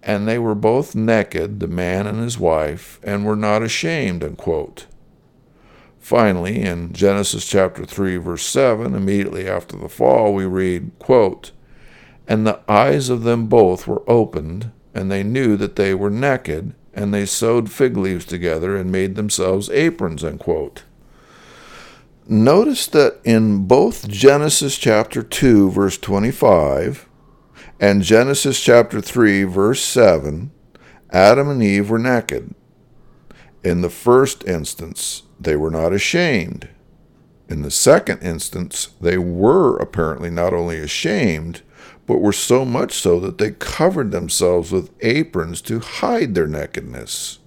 And 0.02 0.26
they 0.26 0.38
were 0.38 0.56
both 0.56 0.96
naked, 0.96 1.60
the 1.60 1.68
man 1.68 2.08
and 2.08 2.18
his 2.20 2.38
wife, 2.38 2.98
and 3.04 3.24
were 3.24 3.36
not 3.36 3.62
ashamed, 3.62 4.24
unquote. 4.24 4.86
Finally, 6.00 6.60
in 6.60 6.92
Genesis 6.92 7.46
chapter 7.46 7.84
3, 7.84 8.16
verse 8.16 8.44
7, 8.44 8.94
immediately 8.96 9.46
after 9.46 9.76
the 9.76 9.88
fall, 9.88 10.34
we 10.34 10.44
read, 10.44 10.90
quote, 10.98 11.52
And 12.26 12.44
the 12.44 12.60
eyes 12.68 13.08
of 13.08 13.22
them 13.22 13.46
both 13.46 13.86
were 13.86 14.02
opened, 14.10 14.72
and 14.92 15.08
they 15.08 15.22
knew 15.22 15.56
that 15.56 15.76
they 15.76 15.94
were 15.94 16.10
naked, 16.10 16.74
and 16.92 17.14
they 17.14 17.26
sewed 17.26 17.70
fig 17.70 17.96
leaves 17.96 18.24
together 18.24 18.76
and 18.76 18.90
made 18.90 19.14
themselves 19.14 19.70
aprons. 19.70 20.24
Unquote. 20.24 20.82
Notice 22.32 22.86
that 22.86 23.18
in 23.24 23.66
both 23.66 24.06
Genesis 24.06 24.78
chapter 24.78 25.20
2, 25.20 25.68
verse 25.72 25.98
25, 25.98 27.08
and 27.80 28.04
Genesis 28.04 28.60
chapter 28.60 29.00
3, 29.00 29.42
verse 29.42 29.82
7, 29.82 30.52
Adam 31.10 31.48
and 31.48 31.60
Eve 31.60 31.90
were 31.90 31.98
naked. 31.98 32.54
In 33.64 33.80
the 33.80 33.90
first 33.90 34.46
instance, 34.46 35.24
they 35.40 35.56
were 35.56 35.72
not 35.72 35.92
ashamed. 35.92 36.68
In 37.48 37.62
the 37.62 37.70
second 37.72 38.22
instance, 38.22 38.90
they 39.00 39.18
were 39.18 39.76
apparently 39.78 40.30
not 40.30 40.54
only 40.54 40.78
ashamed, 40.78 41.62
but 42.06 42.20
were 42.20 42.32
so 42.32 42.64
much 42.64 42.92
so 42.92 43.18
that 43.18 43.38
they 43.38 43.50
covered 43.50 44.12
themselves 44.12 44.70
with 44.70 44.94
aprons 45.00 45.60
to 45.62 45.80
hide 45.80 46.36
their 46.36 46.46
nakedness. 46.46 47.40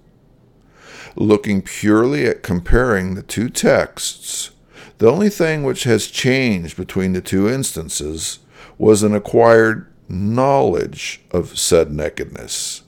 Looking 1.16 1.62
purely 1.62 2.26
at 2.26 2.42
comparing 2.42 3.14
the 3.14 3.22
two 3.22 3.48
texts, 3.48 4.50
the 4.98 5.10
only 5.10 5.28
thing 5.28 5.64
which 5.64 5.84
has 5.84 6.06
changed 6.06 6.76
between 6.76 7.12
the 7.12 7.20
two 7.20 7.48
instances 7.48 8.40
was 8.78 9.02
an 9.02 9.14
acquired 9.14 9.86
knowledge 10.08 11.22
of 11.30 11.58
said 11.58 11.92
nakedness. 11.92 12.82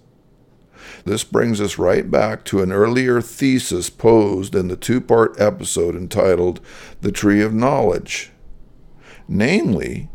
This 1.04 1.24
brings 1.24 1.60
us 1.60 1.78
right 1.78 2.10
back 2.10 2.44
to 2.46 2.62
an 2.62 2.72
earlier 2.72 3.20
thesis 3.20 3.90
posed 3.90 4.54
in 4.54 4.68
the 4.68 4.76
two 4.76 5.00
part 5.00 5.40
episode 5.40 5.94
entitled 5.94 6.60
The 7.00 7.12
Tree 7.12 7.42
of 7.42 7.54
Knowledge. 7.54 8.32
Namely, 9.28 10.08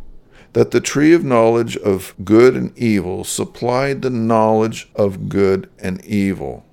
that 0.54 0.72
the 0.72 0.82
tree 0.82 1.14
of 1.14 1.24
knowledge 1.24 1.78
of 1.78 2.14
good 2.24 2.56
and 2.56 2.78
evil 2.78 3.24
supplied 3.24 4.02
the 4.02 4.10
knowledge 4.10 4.90
of 4.96 5.30
good 5.30 5.70
and 5.80 6.04
evil. 6.04 6.66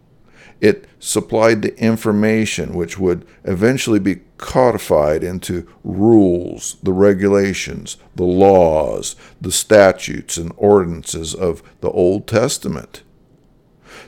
It 0.60 0.88
supplied 0.98 1.62
the 1.62 1.78
information 1.78 2.74
which 2.74 2.98
would 2.98 3.24
eventually 3.44 4.00
be 4.00 4.22
codified 4.38 5.22
into 5.22 5.68
rules, 5.84 6.76
the 6.82 6.92
regulations, 6.92 7.96
the 8.14 8.24
laws, 8.24 9.16
the 9.40 9.52
statutes, 9.52 10.36
and 10.36 10.52
ordinances 10.56 11.34
of 11.34 11.62
the 11.80 11.90
Old 11.90 12.26
Testament. 12.26 13.02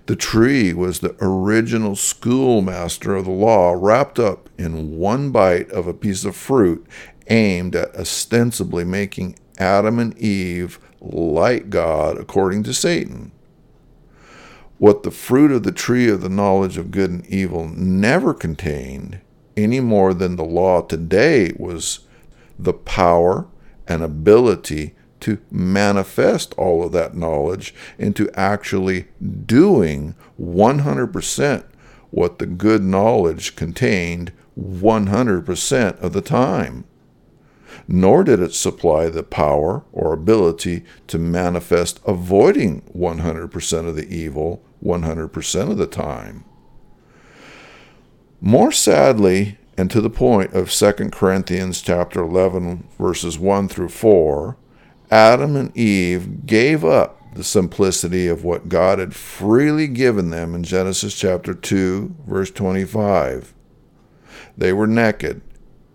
The 0.06 0.16
tree 0.16 0.72
was 0.72 1.00
the 1.00 1.16
original 1.20 1.96
schoolmaster 1.96 3.14
of 3.14 3.26
the 3.26 3.30
law 3.30 3.76
wrapped 3.76 4.18
up 4.18 4.48
in 4.58 4.96
one 4.96 5.30
bite 5.30 5.70
of 5.70 5.86
a 5.86 5.94
piece 5.94 6.24
of 6.24 6.34
fruit 6.34 6.86
aimed 7.28 7.76
at 7.76 7.94
ostensibly 7.94 8.84
making 8.84 9.38
Adam 9.58 9.98
and 9.98 10.16
Eve 10.18 10.78
like 11.00 11.70
God 11.70 12.18
according 12.18 12.62
to 12.64 12.74
Satan. 12.74 13.32
What 14.78 15.02
the 15.02 15.10
fruit 15.10 15.52
of 15.52 15.62
the 15.62 15.72
tree 15.72 16.08
of 16.08 16.22
the 16.22 16.28
knowledge 16.28 16.78
of 16.78 16.90
good 16.90 17.10
and 17.10 17.26
evil 17.26 17.68
never 17.68 18.32
contained, 18.32 19.20
any 19.62 19.80
more 19.80 20.14
than 20.14 20.36
the 20.36 20.44
law 20.44 20.82
today, 20.82 21.52
was 21.58 22.00
the 22.58 22.72
power 22.72 23.46
and 23.86 24.02
ability 24.02 24.94
to 25.20 25.38
manifest 25.50 26.54
all 26.54 26.84
of 26.84 26.92
that 26.92 27.14
knowledge 27.14 27.74
into 27.98 28.30
actually 28.34 29.08
doing 29.46 30.14
100% 30.40 31.64
what 32.10 32.38
the 32.38 32.46
good 32.46 32.82
knowledge 32.82 33.54
contained 33.56 34.32
100% 34.58 35.98
of 36.00 36.12
the 36.12 36.20
time. 36.20 36.84
Nor 37.86 38.24
did 38.24 38.40
it 38.40 38.54
supply 38.54 39.08
the 39.08 39.22
power 39.22 39.84
or 39.92 40.12
ability 40.12 40.84
to 41.06 41.18
manifest 41.18 42.00
avoiding 42.06 42.82
100% 42.96 43.88
of 43.88 43.96
the 43.96 44.08
evil 44.08 44.62
100% 44.82 45.70
of 45.70 45.76
the 45.76 45.86
time. 45.86 46.44
More 48.40 48.72
sadly, 48.72 49.58
and 49.76 49.90
to 49.90 50.00
the 50.00 50.08
point 50.08 50.54
of 50.54 50.70
2 50.70 50.92
Corinthians 51.10 51.82
chapter 51.82 52.22
11 52.22 52.88
verses 52.98 53.38
1 53.38 53.68
through 53.68 53.90
4, 53.90 54.56
Adam 55.10 55.56
and 55.56 55.76
Eve 55.76 56.46
gave 56.46 56.82
up 56.82 57.34
the 57.34 57.44
simplicity 57.44 58.26
of 58.28 58.42
what 58.42 58.68
God 58.68 58.98
had 58.98 59.14
freely 59.14 59.86
given 59.86 60.30
them 60.30 60.54
in 60.54 60.62
Genesis 60.62 61.14
chapter 61.14 61.52
2, 61.52 62.14
verse 62.26 62.50
25. 62.50 63.52
They 64.56 64.72
were 64.72 64.86
naked, 64.86 65.42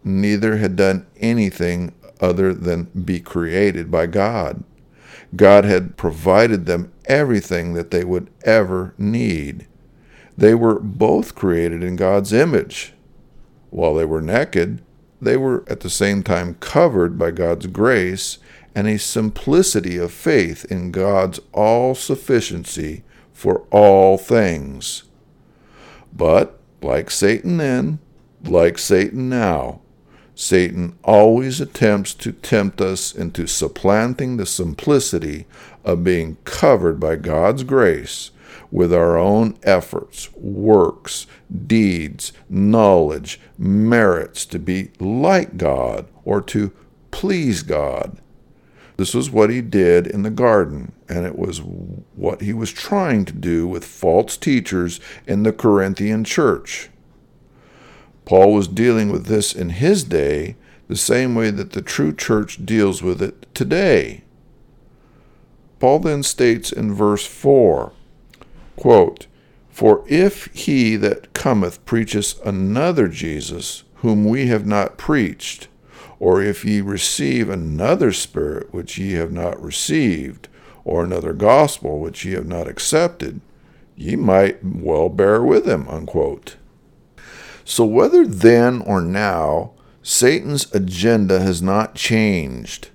neither 0.03 0.57
had 0.57 0.75
done 0.75 1.07
anything 1.17 1.95
other 2.21 2.53
than 2.53 2.83
be 2.83 3.19
created 3.19 3.89
by 3.89 4.05
God. 4.05 4.63
God 5.35 5.65
had 5.65 5.97
provided 5.97 6.65
them 6.67 6.93
everything 7.05 7.73
that 7.73 7.89
they 7.89 8.03
would 8.03 8.29
ever 8.43 8.93
need. 8.99 9.67
They 10.37 10.53
were 10.53 10.79
both 10.79 11.35
created 11.35 11.83
in 11.83 11.95
God's 11.95 12.33
image. 12.33 12.93
While 13.69 13.95
they 13.95 14.05
were 14.05 14.21
naked, 14.21 14.81
they 15.21 15.37
were 15.37 15.63
at 15.67 15.79
the 15.79 15.89
same 15.89 16.23
time 16.23 16.55
covered 16.55 17.17
by 17.17 17.31
God's 17.31 17.67
grace 17.67 18.37
and 18.73 18.87
a 18.87 18.99
simplicity 18.99 19.97
of 19.97 20.11
faith 20.11 20.65
in 20.69 20.91
God's 20.91 21.39
all 21.53 21.95
sufficiency 21.95 23.03
for 23.31 23.65
all 23.71 24.17
things. 24.17 25.03
But, 26.13 26.59
like 26.81 27.09
Satan 27.09 27.57
then, 27.57 27.99
like 28.43 28.77
Satan 28.77 29.29
now, 29.29 29.81
Satan 30.35 30.97
always 31.03 31.61
attempts 31.61 32.13
to 32.15 32.33
tempt 32.33 32.81
us 32.81 33.15
into 33.15 33.47
supplanting 33.47 34.35
the 34.35 34.45
simplicity 34.45 35.45
of 35.85 36.03
being 36.03 36.37
covered 36.43 36.99
by 36.99 37.15
God's 37.15 37.63
grace 37.63 38.31
with 38.75 38.93
our 38.93 39.17
own 39.17 39.57
efforts, 39.63 40.29
works, 40.33 41.27
deeds, 41.65 42.33
knowledge, 42.49 43.39
merits 43.57 44.45
to 44.45 44.59
be 44.59 44.91
like 44.99 45.55
God 45.55 46.05
or 46.25 46.41
to 46.41 46.73
please 47.09 47.63
God. 47.63 48.17
This 48.97 49.13
was 49.13 49.31
what 49.31 49.49
he 49.49 49.61
did 49.61 50.05
in 50.05 50.23
the 50.23 50.29
garden, 50.29 50.91
and 51.07 51.25
it 51.25 51.37
was 51.37 51.59
what 51.59 52.41
he 52.41 52.51
was 52.51 52.69
trying 52.69 53.23
to 53.23 53.31
do 53.31 53.65
with 53.65 53.85
false 53.85 54.35
teachers 54.35 54.99
in 55.25 55.43
the 55.43 55.53
Corinthian 55.53 56.25
church. 56.25 56.89
Paul 58.25 58.53
was 58.53 58.67
dealing 58.67 59.09
with 59.09 59.27
this 59.27 59.55
in 59.55 59.69
his 59.69 60.03
day 60.03 60.57
the 60.89 60.97
same 60.97 61.33
way 61.33 61.49
that 61.49 61.71
the 61.71 61.81
true 61.81 62.13
church 62.13 62.65
deals 62.65 63.01
with 63.01 63.21
it 63.21 63.47
today. 63.55 64.25
Paul 65.79 65.99
then 65.99 66.23
states 66.23 66.73
in 66.73 66.93
verse 66.93 67.25
4 67.25 67.93
quote, 68.75 69.27
For 69.69 70.03
if 70.07 70.45
he 70.53 70.95
that 70.97 71.33
cometh 71.33 71.83
preacheth 71.85 72.39
another 72.45 73.07
Jesus, 73.07 73.83
whom 73.95 74.25
we 74.25 74.47
have 74.47 74.65
not 74.65 74.97
preached, 74.97 75.67
or 76.19 76.41
if 76.41 76.63
ye 76.63 76.81
receive 76.81 77.49
another 77.49 78.11
spirit 78.11 78.73
which 78.73 78.97
ye 78.97 79.13
have 79.13 79.31
not 79.31 79.61
received, 79.61 80.47
or 80.83 81.03
another 81.03 81.33
gospel 81.33 81.99
which 81.99 82.23
ye 82.23 82.33
have 82.33 82.47
not 82.47 82.67
accepted, 82.67 83.41
ye 83.95 84.15
might 84.15 84.63
well 84.63 85.09
bear 85.09 85.41
with 85.43 85.67
him. 85.67 85.87
Unquote. 85.89 86.55
So 87.63 87.83
whether 87.83 88.25
then 88.25 88.81
or 88.81 89.01
now 89.01 89.71
Satan's 90.03 90.73
agenda 90.73 91.39
has 91.39 91.63
not 91.63 91.95
changed. 91.95 92.89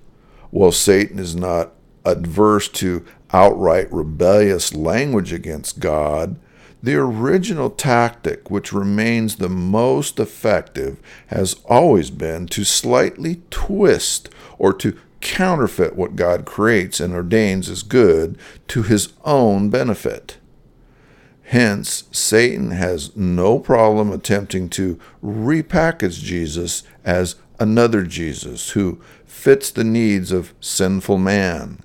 While 0.49 0.71
Satan 0.71 1.19
is 1.19 1.35
not 1.35 1.73
adverse 2.05 2.69
to 2.69 3.05
outright 3.33 3.91
rebellious 3.91 4.73
language 4.73 5.31
against 5.33 5.79
God, 5.79 6.39
the 6.83 6.95
original 6.95 7.69
tactic, 7.69 8.49
which 8.49 8.73
remains 8.73 9.35
the 9.35 9.49
most 9.49 10.19
effective, 10.19 10.99
has 11.27 11.55
always 11.65 12.09
been 12.09 12.47
to 12.47 12.63
slightly 12.63 13.41
twist 13.51 14.29
or 14.57 14.73
to 14.73 14.97
counterfeit 15.21 15.95
what 15.95 16.15
God 16.15 16.45
creates 16.45 16.99
and 16.99 17.13
ordains 17.13 17.69
as 17.69 17.83
good 17.83 18.37
to 18.69 18.83
his 18.83 19.13
own 19.23 19.69
benefit. 19.69 20.37
Hence, 21.43 22.05
Satan 22.11 22.71
has 22.71 23.15
no 23.15 23.59
problem 23.59 24.11
attempting 24.11 24.69
to 24.69 24.97
repackage 25.23 26.21
Jesus 26.21 26.83
as 27.03 27.35
another 27.59 28.03
Jesus 28.03 28.71
who 28.71 28.99
fits 29.25 29.69
the 29.69 29.83
needs 29.83 30.31
of 30.31 30.53
sinful 30.59 31.17
man. 31.17 31.83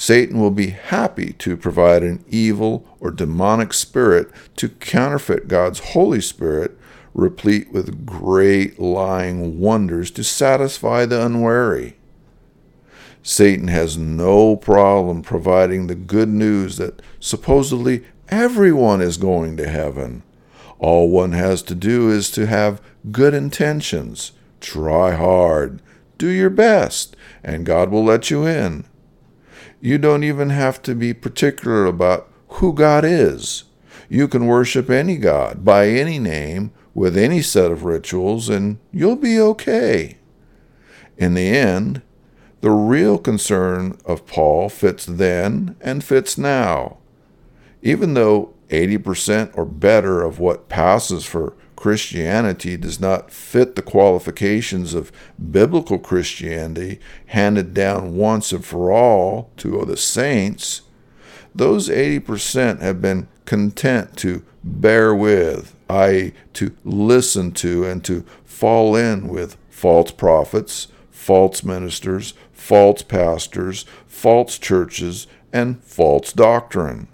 Satan 0.00 0.40
will 0.40 0.50
be 0.50 0.68
happy 0.68 1.34
to 1.34 1.58
provide 1.58 2.02
an 2.02 2.24
evil 2.26 2.86
or 3.00 3.10
demonic 3.10 3.74
spirit 3.74 4.30
to 4.56 4.70
counterfeit 4.70 5.46
God's 5.46 5.90
Holy 5.92 6.22
Spirit, 6.22 6.74
replete 7.12 7.70
with 7.70 8.06
great 8.06 8.80
lying 8.80 9.60
wonders 9.60 10.10
to 10.12 10.24
satisfy 10.24 11.04
the 11.04 11.22
unwary. 11.22 11.98
Satan 13.22 13.68
has 13.68 13.98
no 13.98 14.56
problem 14.56 15.20
providing 15.20 15.86
the 15.86 15.94
good 15.94 16.30
news 16.30 16.78
that 16.78 17.02
supposedly 17.20 18.02
everyone 18.30 19.02
is 19.02 19.18
going 19.18 19.58
to 19.58 19.68
heaven. 19.68 20.22
All 20.78 21.10
one 21.10 21.32
has 21.32 21.60
to 21.64 21.74
do 21.74 22.10
is 22.10 22.30
to 22.30 22.46
have 22.46 22.80
good 23.12 23.34
intentions, 23.34 24.32
try 24.62 25.14
hard, 25.14 25.82
do 26.16 26.28
your 26.28 26.48
best, 26.48 27.18
and 27.44 27.66
God 27.66 27.90
will 27.90 28.04
let 28.04 28.30
you 28.30 28.46
in. 28.46 28.86
You 29.80 29.98
don't 29.98 30.24
even 30.24 30.50
have 30.50 30.82
to 30.82 30.94
be 30.94 31.14
particular 31.14 31.86
about 31.86 32.30
who 32.48 32.72
God 32.72 33.04
is. 33.04 33.64
You 34.08 34.28
can 34.28 34.46
worship 34.46 34.90
any 34.90 35.16
God 35.16 35.64
by 35.64 35.88
any 35.88 36.18
name 36.18 36.72
with 36.94 37.16
any 37.16 37.40
set 37.40 37.70
of 37.70 37.84
rituals, 37.84 38.48
and 38.48 38.78
you'll 38.92 39.16
be 39.16 39.40
okay. 39.40 40.18
In 41.16 41.34
the 41.34 41.48
end, 41.48 42.02
the 42.60 42.70
real 42.70 43.16
concern 43.16 43.96
of 44.04 44.26
Paul 44.26 44.68
fits 44.68 45.06
then 45.06 45.76
and 45.80 46.04
fits 46.04 46.36
now. 46.36 46.98
Even 47.82 48.14
though 48.14 48.52
80% 48.68 49.56
or 49.56 49.64
better 49.64 50.22
of 50.22 50.38
what 50.38 50.68
passes 50.68 51.24
for 51.24 51.54
Christianity 51.80 52.76
does 52.76 53.00
not 53.00 53.30
fit 53.30 53.74
the 53.74 53.80
qualifications 53.80 54.92
of 54.92 55.10
biblical 55.50 55.98
Christianity 55.98 57.00
handed 57.28 57.72
down 57.72 58.16
once 58.16 58.52
and 58.52 58.62
for 58.62 58.92
all 58.92 59.50
to 59.56 59.82
the 59.86 59.96
saints, 59.96 60.82
those 61.54 61.88
80% 61.88 62.82
have 62.82 63.00
been 63.00 63.28
content 63.46 64.14
to 64.18 64.44
bear 64.62 65.14
with, 65.14 65.74
i.e., 65.88 66.34
to 66.52 66.76
listen 66.84 67.50
to 67.52 67.86
and 67.86 68.04
to 68.04 68.26
fall 68.44 68.94
in 68.94 69.26
with 69.28 69.56
false 69.70 70.10
prophets, 70.10 70.88
false 71.10 71.64
ministers, 71.64 72.34
false 72.52 73.00
pastors, 73.00 73.86
false 74.06 74.58
churches, 74.58 75.26
and 75.50 75.82
false 75.82 76.34
doctrine. 76.34 77.08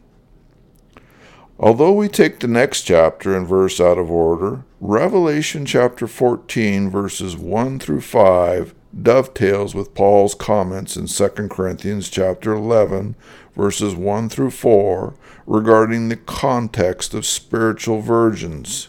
Although 1.58 1.92
we 1.92 2.08
take 2.08 2.40
the 2.40 2.48
next 2.48 2.82
chapter 2.82 3.34
and 3.34 3.48
verse 3.48 3.80
out 3.80 3.96
of 3.96 4.10
order, 4.10 4.64
Revelation 4.78 5.64
chapter 5.64 6.06
14, 6.06 6.90
verses 6.90 7.34
1 7.34 7.78
through 7.78 8.02
5, 8.02 8.74
dovetails 9.02 9.74
with 9.74 9.94
Paul's 9.94 10.34
comments 10.34 10.98
in 10.98 11.06
2 11.06 11.48
Corinthians 11.48 12.10
chapter 12.10 12.52
11, 12.52 13.16
verses 13.54 13.94
1 13.94 14.28
through 14.28 14.50
4, 14.50 15.14
regarding 15.46 16.10
the 16.10 16.16
context 16.16 17.14
of 17.14 17.24
spiritual 17.24 18.02
virgins. 18.02 18.88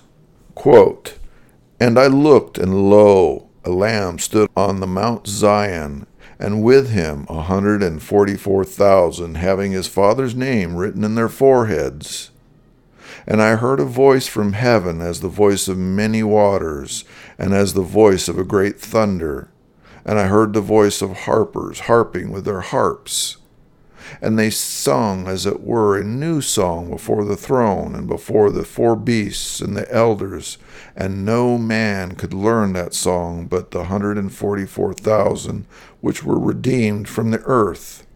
Quote, 0.53 1.17
And 1.80 1.97
I 1.97 2.08
looked, 2.08 2.58
and 2.58 2.89
lo, 2.89 3.47
a 3.63 3.69
lamb 3.69 4.19
stood 4.19 4.49
on 4.58 4.82
the 4.82 4.88
Mount 4.88 5.25
Zion, 5.25 6.06
and 6.38 6.62
with 6.62 6.89
him 6.89 7.25
a 7.30 7.43
hundred 7.43 7.82
and 7.82 8.03
forty 8.03 8.36
four 8.36 8.63
thousand, 8.63 9.36
having 9.36 9.71
his 9.71 9.88
father's 9.88 10.36
name 10.36 10.75
written 10.75 11.03
in 11.03 11.15
their 11.15 11.30
foreheads. 11.30 12.32
And 13.25 13.41
I 13.41 13.56
heard 13.56 13.80
a 13.80 13.86
voice 13.86 14.27
from 14.27 14.53
heaven 14.53 15.01
as 15.01 15.21
the 15.21 15.27
voice 15.27 15.67
of 15.67 15.77
many 15.77 16.23
waters, 16.23 17.03
and 17.38 17.53
as 17.53 17.73
the 17.73 17.82
voice 17.82 18.27
of 18.27 18.38
a 18.38 18.43
great 18.43 18.80
thunder. 18.80 19.49
And 20.06 20.17
I 20.17 20.27
heard 20.27 20.53
the 20.53 20.62
voice 20.62 21.01
of 21.01 21.19
harpers 21.19 21.82
harping 21.82 22.32
with 22.32 22.45
their 22.45 22.62
harps. 22.62 23.38
And 24.21 24.39
they 24.39 24.49
sung, 24.49 25.27
as 25.27 25.45
it 25.45 25.62
were, 25.62 25.97
a 25.97 26.03
new 26.03 26.39
song 26.39 26.89
before 26.89 27.25
the 27.25 27.36
throne, 27.36 27.93
and 27.93 28.08
before 28.08 28.49
the 28.49 28.63
four 28.63 28.95
beasts 28.95 29.60
and 29.60 29.75
the 29.75 29.91
elders. 29.93 30.58
And 30.95 31.25
no 31.25 31.58
man 31.58 32.15
could 32.15 32.34
learn 32.34 32.71
that 32.73 32.93
song 32.93 33.47
but 33.47 33.71
the 33.71 33.86
hundred 33.86 34.17
and 34.17 34.34
forty 34.34 34.65
four 34.65 34.93
thousand 34.93 35.65
which 35.99 36.23
were 36.23 36.39
redeemed 36.39 37.10
from 37.10 37.32
the 37.32 37.41
earth. 37.43 38.06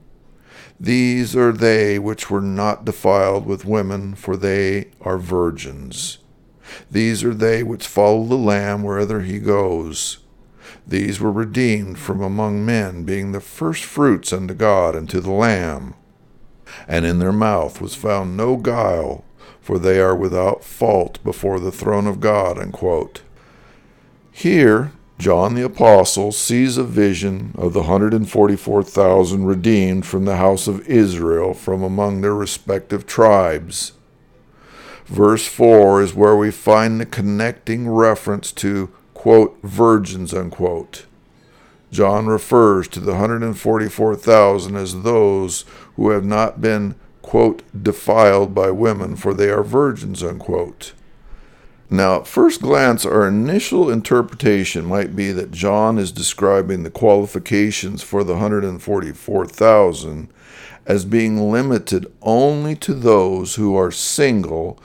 These 0.82 1.36
are 1.36 1.52
they 1.52 2.00
which 2.00 2.32
were 2.32 2.42
not 2.42 2.86
defiled 2.86 3.46
with 3.46 3.66
women, 3.66 4.16
for 4.16 4.36
they 4.36 4.90
are 5.00 5.20
virgins. 5.20 6.18
These 6.90 7.24
are 7.24 7.36
they 7.36 7.62
which 7.62 7.86
follow 7.86 8.24
the 8.24 8.34
Lamb 8.34 8.82
wherever 8.82 9.22
he 9.22 9.38
goes. 9.38 10.18
These 10.88 11.20
were 11.20 11.32
redeemed 11.32 12.00
from 12.00 12.20
among 12.20 12.66
men, 12.66 13.04
being 13.04 13.32
the 13.32 13.40
firstfruits 13.40 14.34
unto 14.34 14.56
God 14.56 14.96
and 14.96 15.08
to 15.12 15.22
the 15.22 15.30
Lamb. 15.30 15.94
And 16.88 17.06
in 17.06 17.20
their 17.20 17.32
mouth 17.32 17.80
was 17.80 17.94
found 17.94 18.36
no 18.36 18.58
guile, 18.58 19.24
for 19.62 19.78
they 19.78 20.00
are 20.00 20.16
without 20.16 20.64
fault 20.64 21.24
before 21.24 21.60
the 21.60 21.72
throne 21.72 22.08
of 22.08 22.20
God. 22.20 22.58
Unquote. 22.58 23.22
Here, 24.32 24.94
John 25.22 25.54
the 25.54 25.64
Apostle 25.64 26.32
sees 26.32 26.80
a 26.80 26.84
vision 26.84 27.52
of 27.56 27.74
the 27.74 27.82
144,000 27.82 29.46
redeemed 29.46 30.04
from 30.04 30.26
the 30.26 30.38
house 30.38 30.68
of 30.68 30.88
Israel 30.88 31.54
from 31.54 31.84
among 31.84 32.22
their 32.22 32.34
respective 32.34 33.06
tribes. 33.06 33.92
Verse 35.06 35.48
4 35.48 36.02
is 36.02 36.16
where 36.16 36.36
we 36.36 36.50
find 36.50 37.00
the 37.00 37.06
connecting 37.06 37.88
reference 37.88 38.52
to, 38.54 38.90
quote, 39.14 39.60
virgins, 39.62 40.34
unquote. 40.34 41.06
John 41.92 42.26
refers 42.26 42.88
to 42.88 43.00
the 43.00 43.12
144,000 43.12 44.76
as 44.76 45.04
those 45.04 45.66
who 45.98 46.10
have 46.10 46.26
not 46.26 46.62
been, 46.62 46.96
quote, 47.22 47.62
defiled 47.80 48.56
by 48.56 48.72
women, 48.72 49.16
for 49.16 49.36
they 49.36 49.52
are 49.52 49.62
virgins, 49.62 50.24
unquote. 50.24 50.94
Now, 51.94 52.22
at 52.22 52.26
first 52.26 52.62
glance, 52.62 53.06
our 53.06 53.28
initial 53.28 53.90
interpretation 53.90 54.86
might 54.86 55.14
be 55.14 55.34
that 55.34 55.52
John 55.52 55.98
is 56.00 56.14
describing 56.14 56.84
the 56.84 56.90
qualifications 56.90 58.02
for 58.02 58.24
the 58.24 58.36
144,000 58.36 60.30
as 60.86 61.04
being 61.04 61.52
limited 61.52 62.10
only 62.22 62.76
to 62.78 62.94
those 62.94 63.56
who 63.56 63.76
are 63.76 63.92
single 63.92 64.80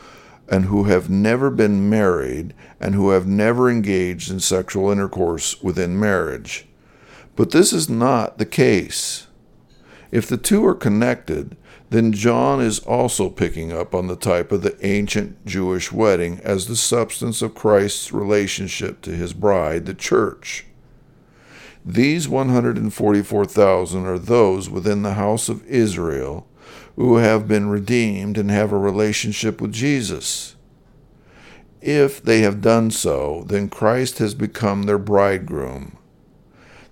and 0.49 0.65
who 0.65 0.85
have 0.85 1.09
never 1.09 1.49
been 1.49 1.89
married 1.89 2.53
and 2.81 2.97
who 2.97 3.11
have 3.11 3.27
never 3.29 3.71
engaged 3.71 4.29
in 4.29 4.41
sexual 4.41 4.91
intercourse 4.91 5.63
within 5.63 6.01
marriage. 6.01 6.67
But 7.37 7.53
this 7.53 7.73
is 7.73 7.89
not 7.89 8.39
the 8.39 8.47
case. 8.47 9.29
If 10.11 10.27
the 10.27 10.37
two 10.37 10.67
are 10.67 10.75
connected, 10.75 11.57
then 11.91 12.13
John 12.13 12.61
is 12.61 12.81
also 12.81 13.31
picking 13.31 13.73
up 13.73 13.95
on 13.95 14.09
the 14.09 14.17
type 14.17 14.51
of 14.51 14.63
the 14.63 14.77
ancient 14.85 15.47
Jewish 15.47 15.93
wedding 15.93 16.41
as 16.43 16.67
the 16.67 16.77
substance 16.77 17.43
of 17.43 17.55
Christ's 17.55 18.13
relationship 18.13 19.01
to 19.03 19.11
his 19.11 19.33
bride, 19.33 19.87
the 19.87 19.95
church. 19.95 20.67
These 21.85 22.29
144,000 22.29 24.07
are 24.07 24.19
those 24.19 24.69
within 24.69 25.03
the 25.03 25.15
house 25.15 25.49
of 25.49 25.65
Israel 25.67 26.49
who 26.97 27.19
have 27.19 27.47
been 27.47 27.69
redeemed 27.69 28.37
and 28.37 28.51
have 28.51 28.73
a 28.73 28.79
relationship 28.79 29.61
with 29.61 29.73
Jesus. 29.73 30.57
If 31.81 32.21
they 32.21 32.41
have 32.41 32.61
done 32.61 32.91
so, 32.91 33.45
then 33.47 33.69
Christ 33.69 34.19
has 34.19 34.35
become 34.35 34.83
their 34.85 34.99
bridegroom 34.99 35.97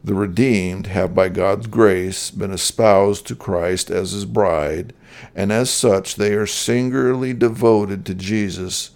the 0.05 0.14
redeemed 0.14 0.87
have 0.88 1.14
by 1.14 1.31
God's 1.31 1.67
grace 1.67 2.31
been 2.31 2.53
espoused 2.53 3.27
to 3.27 3.35
Christ 3.35 3.90
as 3.90 4.12
his 4.12 4.27
bride, 4.27 4.93
and 5.35 5.51
as 5.51 5.71
such 5.71 6.17
they 6.17 6.35
are 6.35 6.47
singularly 6.47 7.33
devoted 7.33 8.05
to 8.05 8.14
Jesus 8.14 8.90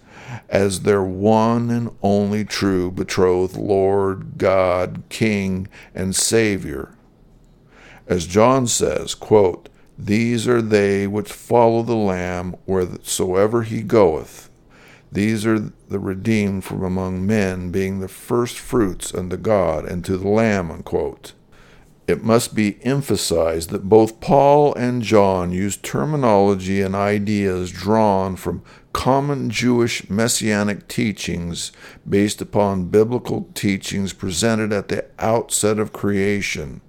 as 0.49 0.81
their 0.81 1.01
one 1.01 1.71
and 1.71 1.89
only 2.03 2.45
true 2.45 2.91
betrothed 2.91 3.57
Lord, 3.57 4.37
God, 4.37 5.01
King, 5.09 5.67
and 5.95 6.15
Savior. 6.15 6.93
As 8.07 8.27
John 8.27 8.67
says, 8.67 9.15
quote, 9.15 9.69
These 9.97 10.47
are 10.47 10.61
they 10.61 11.07
which 11.07 11.31
follow 11.31 11.81
the 11.81 11.95
Lamb 11.95 12.55
wheresoever 12.65 13.63
he 13.63 13.81
goeth. 13.81 14.48
These 15.11 15.45
are 15.45 15.59
the 15.59 15.99
redeemed 15.99 16.63
from 16.63 16.83
among 16.83 17.25
men, 17.25 17.71
being 17.71 17.99
the 17.99 18.07
first 18.07 18.59
fruits 18.59 19.13
unto 19.13 19.37
God 19.37 19.85
and 19.85 20.05
to 20.05 20.17
the 20.17 20.27
Lamb. 20.27 20.71
Unquote. 20.71 21.33
It 22.09 22.23
must 22.23 22.55
be 22.55 22.83
emphasized 22.83 23.69
that 23.69 23.87
both 23.87 24.19
Paul 24.19 24.73
and 24.73 25.03
John 25.03 25.51
used 25.51 25.83
terminology 25.83 26.81
and 26.81 26.95
ideas 26.95 27.71
drawn 27.71 28.35
from 28.35 28.63
common 28.93 29.51
Jewish 29.51 30.09
messianic 30.09 30.87
teachings 30.87 31.71
based 32.07 32.41
upon 32.41 32.85
biblical 32.85 33.47
teachings 33.53 34.13
presented 34.13 34.73
at 34.73 34.87
the 34.87 35.05
outset 35.19 35.77
of 35.77 35.93
creation. 35.93 36.81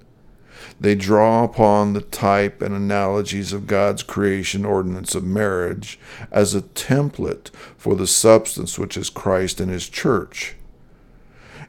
They 0.81 0.95
draw 0.95 1.45
upon 1.45 1.93
the 1.93 2.01
type 2.01 2.63
and 2.63 2.75
analogies 2.75 3.53
of 3.53 3.67
God's 3.67 4.03
creation 4.03 4.65
ordinance 4.65 5.15
of 5.15 5.25
marriage 5.25 5.99
as 6.31 6.55
a 6.55 6.63
template 6.63 7.51
for 7.77 7.95
the 7.95 8.07
substance 8.07 8.79
which 8.79 8.97
is 8.97 9.11
Christ 9.11 9.61
and 9.61 9.71
His 9.71 9.89
church. 9.89 10.57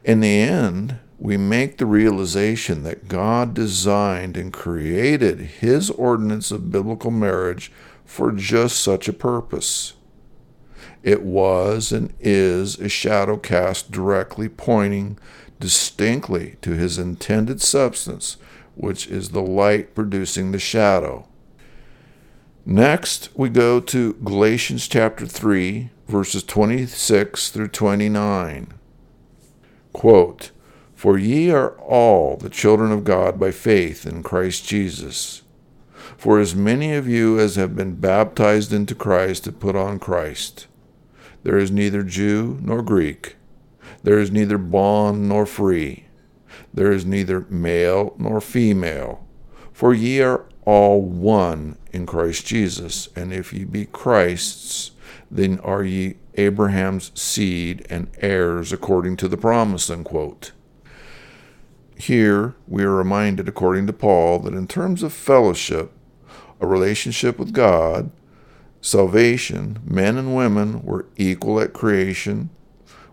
In 0.04 0.20
the 0.20 0.40
end, 0.40 0.98
we 1.20 1.38
make 1.38 1.78
the 1.78 1.86
realization 1.86 2.82
that 2.84 3.08
God 3.08 3.54
designed 3.54 4.36
and 4.36 4.52
created 4.52 5.40
His 5.40 5.92
ordinance 5.92 6.50
of 6.50 6.72
biblical 6.72 7.12
marriage 7.12 7.72
for 8.04 8.32
just 8.32 8.82
such 8.82 9.08
a 9.08 9.14
purpose. 9.14 9.94
It 11.04 11.22
was 11.22 11.92
and 11.92 12.14
is 12.20 12.80
a 12.80 12.90
shadow 12.90 13.38
cast 13.38 13.92
directly 13.92 14.50
pointing 14.50 15.20
distinctly 15.60 16.58
to 16.62 16.72
His 16.72 16.98
intended 16.98 17.62
substance, 17.62 18.38
which 18.76 19.08
is 19.08 19.30
the 19.30 19.42
light 19.42 19.96
producing 19.96 20.52
the 20.52 20.60
shadow. 20.60 21.28
Next, 22.66 23.30
we 23.36 23.50
go 23.50 23.80
to 23.80 24.14
Galatians 24.14 24.88
chapter 24.88 25.26
3, 25.26 25.90
verses 26.08 26.44
26 26.44 27.50
through 27.50 27.70
29. 27.70 28.74
Quote, 29.94 30.52
for 31.02 31.18
ye 31.18 31.50
are 31.50 31.72
all 31.80 32.38
the 32.38 32.48
children 32.48 32.92
of 32.92 33.04
God 33.04 33.40
by 33.40 33.50
faith 33.50 34.06
in 34.06 34.22
Christ 34.22 34.68
Jesus. 34.68 35.42
For 36.16 36.40
as 36.40 36.54
many 36.54 36.94
of 36.94 37.08
you 37.08 37.40
as 37.40 37.56
have 37.56 37.76
been 37.76 37.96
baptized 37.96 38.72
into 38.72 38.94
Christ 38.94 39.46
have 39.46 39.60
put 39.60 39.76
on 39.76 39.98
Christ. 39.98 40.68
There 41.42 41.58
is 41.58 41.72
neither 41.72 42.04
Jew 42.04 42.60
nor 42.62 42.84
Greek. 42.84 43.36
There 44.04 44.20
is 44.20 44.30
neither 44.30 44.60
bond 44.60 45.28
nor 45.28 45.48
free. 45.48 46.06
There 46.74 46.92
is 46.92 47.06
neither 47.06 47.46
male 47.50 48.16
nor 48.18 48.42
female. 48.42 49.26
For 49.74 49.94
ye 49.94 50.22
are 50.22 50.46
all 50.66 51.02
one 51.02 51.78
in 51.92 52.06
Christ 52.06 52.46
Jesus. 52.46 53.10
And 53.16 53.34
if 53.34 53.54
ye 53.54 53.66
be 53.66 53.86
Christ's, 53.86 54.92
then 55.30 55.60
are 55.60 55.84
ye 55.84 56.16
Abraham's 56.36 57.12
seed 57.20 57.86
and 57.90 58.10
heirs 58.20 58.72
according 58.72 59.18
to 59.18 59.28
the 59.28 59.38
promise. 59.38 59.90
Unquote. 59.90 60.52
Here, 61.96 62.56
we 62.68 62.84
are 62.84 62.96
reminded, 62.96 63.48
according 63.48 63.86
to 63.88 63.94
Paul, 63.94 64.40
that 64.40 64.56
in 64.56 64.68
terms 64.68 65.04
of 65.04 65.14
fellowship, 65.14 65.92
a 66.60 66.66
relationship 66.66 67.38
with 67.38 67.54
God, 67.54 68.10
salvation, 68.82 69.80
men 69.86 70.18
and 70.18 70.36
women 70.36 70.82
were 70.82 71.06
equal 71.16 71.60
at 71.60 71.74
creation, 71.74 72.50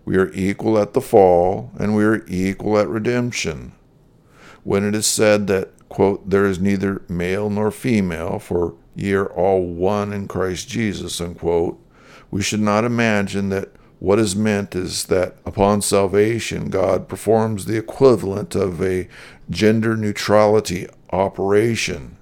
we 0.08 0.16
are 0.16 0.32
equal 0.32 0.78
at 0.78 0.94
the 0.94 1.02
fall, 1.02 1.70
and 1.78 1.94
we 1.94 2.02
are 2.02 2.24
equal 2.28 2.78
at 2.78 2.88
redemption. 2.88 3.72
When 4.64 4.82
it 4.82 4.94
is 4.94 5.06
said 5.06 5.48
that, 5.48 5.86
quote, 5.90 6.30
there 6.30 6.46
is 6.46 6.58
neither 6.58 7.02
male 7.10 7.50
nor 7.50 7.70
female, 7.70 8.38
for 8.38 8.74
ye 8.96 9.12
are 9.12 9.26
all 9.26 9.66
one 9.66 10.14
in 10.14 10.26
Christ 10.26 10.66
Jesus, 10.66 11.20
unquote, 11.20 11.78
we 12.30 12.40
should 12.40 12.62
not 12.62 12.86
imagine 12.86 13.50
that 13.50 13.68
what 13.98 14.18
is 14.18 14.34
meant 14.34 14.74
is 14.74 15.04
that 15.08 15.36
upon 15.44 15.82
salvation, 15.82 16.70
God 16.70 17.06
performs 17.06 17.66
the 17.66 17.76
equivalent 17.76 18.54
of 18.54 18.82
a 18.82 19.08
gender 19.50 19.94
neutrality 19.94 20.86
operation. 21.12 22.16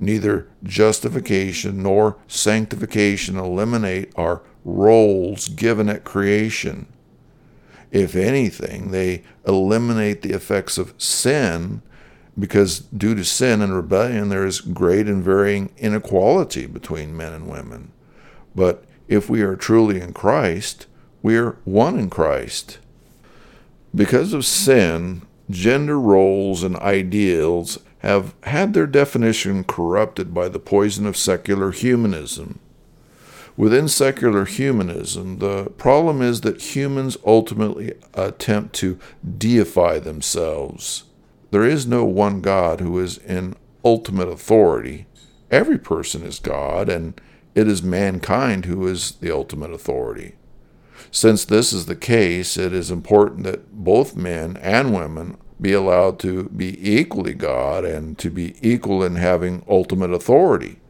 Neither 0.00 0.48
justification 0.62 1.82
nor 1.82 2.16
sanctification 2.26 3.36
eliminate 3.36 4.12
our 4.16 4.42
roles 4.64 5.48
given 5.48 5.88
at 5.88 6.04
creation. 6.04 6.86
If 7.90 8.16
anything, 8.16 8.90
they 8.90 9.22
eliminate 9.46 10.22
the 10.22 10.32
effects 10.32 10.78
of 10.78 10.94
sin 10.98 11.82
because 12.38 12.80
due 12.80 13.14
to 13.14 13.24
sin 13.24 13.62
and 13.62 13.74
rebellion, 13.74 14.28
there 14.28 14.44
is 14.44 14.60
great 14.60 15.06
and 15.06 15.22
varying 15.22 15.70
inequality 15.76 16.66
between 16.66 17.16
men 17.16 17.32
and 17.32 17.48
women. 17.48 17.92
But 18.54 18.84
if 19.06 19.30
we 19.30 19.42
are 19.42 19.56
truly 19.56 20.00
in 20.00 20.12
Christ, 20.12 20.86
we 21.22 21.36
are 21.36 21.56
one 21.64 21.98
in 21.98 22.10
Christ. 22.10 22.78
Because 23.94 24.32
of 24.32 24.44
sin, 24.44 25.22
gender 25.48 25.98
roles 26.00 26.64
and 26.64 26.76
ideals 26.76 27.78
have 28.04 28.34
had 28.42 28.74
their 28.74 28.86
definition 28.86 29.64
corrupted 29.64 30.34
by 30.34 30.48
the 30.48 30.58
poison 30.58 31.06
of 31.06 31.16
secular 31.16 31.70
humanism. 31.70 32.58
Within 33.56 33.88
secular 33.88 34.44
humanism, 34.44 35.38
the 35.38 35.70
problem 35.78 36.20
is 36.20 36.42
that 36.42 36.74
humans 36.74 37.16
ultimately 37.24 37.94
attempt 38.12 38.74
to 38.74 38.98
deify 39.38 39.98
themselves. 39.98 41.04
There 41.50 41.64
is 41.64 41.86
no 41.86 42.04
one 42.04 42.40
God 42.40 42.80
who 42.80 42.98
is 42.98 43.16
in 43.18 43.54
ultimate 43.84 44.28
authority. 44.28 45.06
Every 45.50 45.78
person 45.78 46.24
is 46.24 46.40
God, 46.40 46.88
and 46.88 47.18
it 47.54 47.68
is 47.68 47.82
mankind 47.82 48.64
who 48.64 48.86
is 48.86 49.12
the 49.12 49.30
ultimate 49.30 49.70
authority. 49.70 50.34
Since 51.10 51.44
this 51.44 51.72
is 51.72 51.86
the 51.86 51.96
case, 51.96 52.56
it 52.56 52.72
is 52.72 52.90
important 52.90 53.44
that 53.44 53.72
both 53.72 54.16
men 54.16 54.56
and 54.58 54.92
women 54.92 55.36
be 55.60 55.72
allowed 55.72 56.18
to 56.20 56.44
be 56.50 56.78
equally 56.96 57.34
God 57.34 57.84
and 57.84 58.18
to 58.18 58.30
be 58.30 58.56
equal 58.60 59.02
in 59.02 59.16
having 59.16 59.64
ultimate 59.68 60.12
authority. 60.12 60.80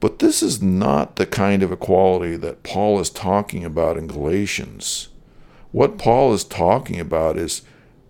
But 0.00 0.18
this 0.18 0.42
is 0.42 0.60
not 0.60 1.16
the 1.16 1.24
kind 1.24 1.62
of 1.62 1.72
equality 1.72 2.36
that 2.36 2.62
Paul 2.62 3.00
is 3.00 3.08
talking 3.08 3.64
about 3.64 3.96
in 3.96 4.06
Galatians. 4.06 5.08
What 5.72 5.96
Paul 5.96 6.34
is 6.34 6.44
talking 6.44 7.00
about 7.00 7.38
is 7.38 7.62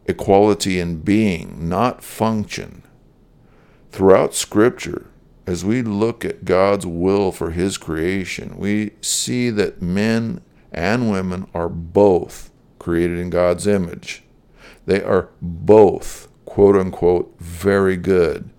equality 0.07 0.81
in 0.81 1.03
being, 1.03 1.69
not 1.69 2.03
function. 2.03 2.83
Throughout 3.93 4.35
Scripture, 4.35 5.07
as 5.47 5.65
we 5.65 5.83
look 5.83 6.25
at 6.25 6.45
God's 6.45 6.85
will 6.85 7.31
for 7.31 7.53
His 7.53 7.79
creation, 7.79 8.57
we 8.59 8.93
see 9.01 9.51
that 9.51 9.81
men 9.81 10.41
and 10.73 11.13
women 11.13 11.47
are 11.55 11.69
both 11.69 12.51
created 12.81 13.21
in 13.21 13.31
God's 13.31 13.69
image. 13.69 14.24
They 14.87 15.03
are 15.03 15.31
both, 15.41 16.29
quote 16.45 16.77
unquote, 16.77 17.35
very 17.39 17.97
good. 17.97 18.51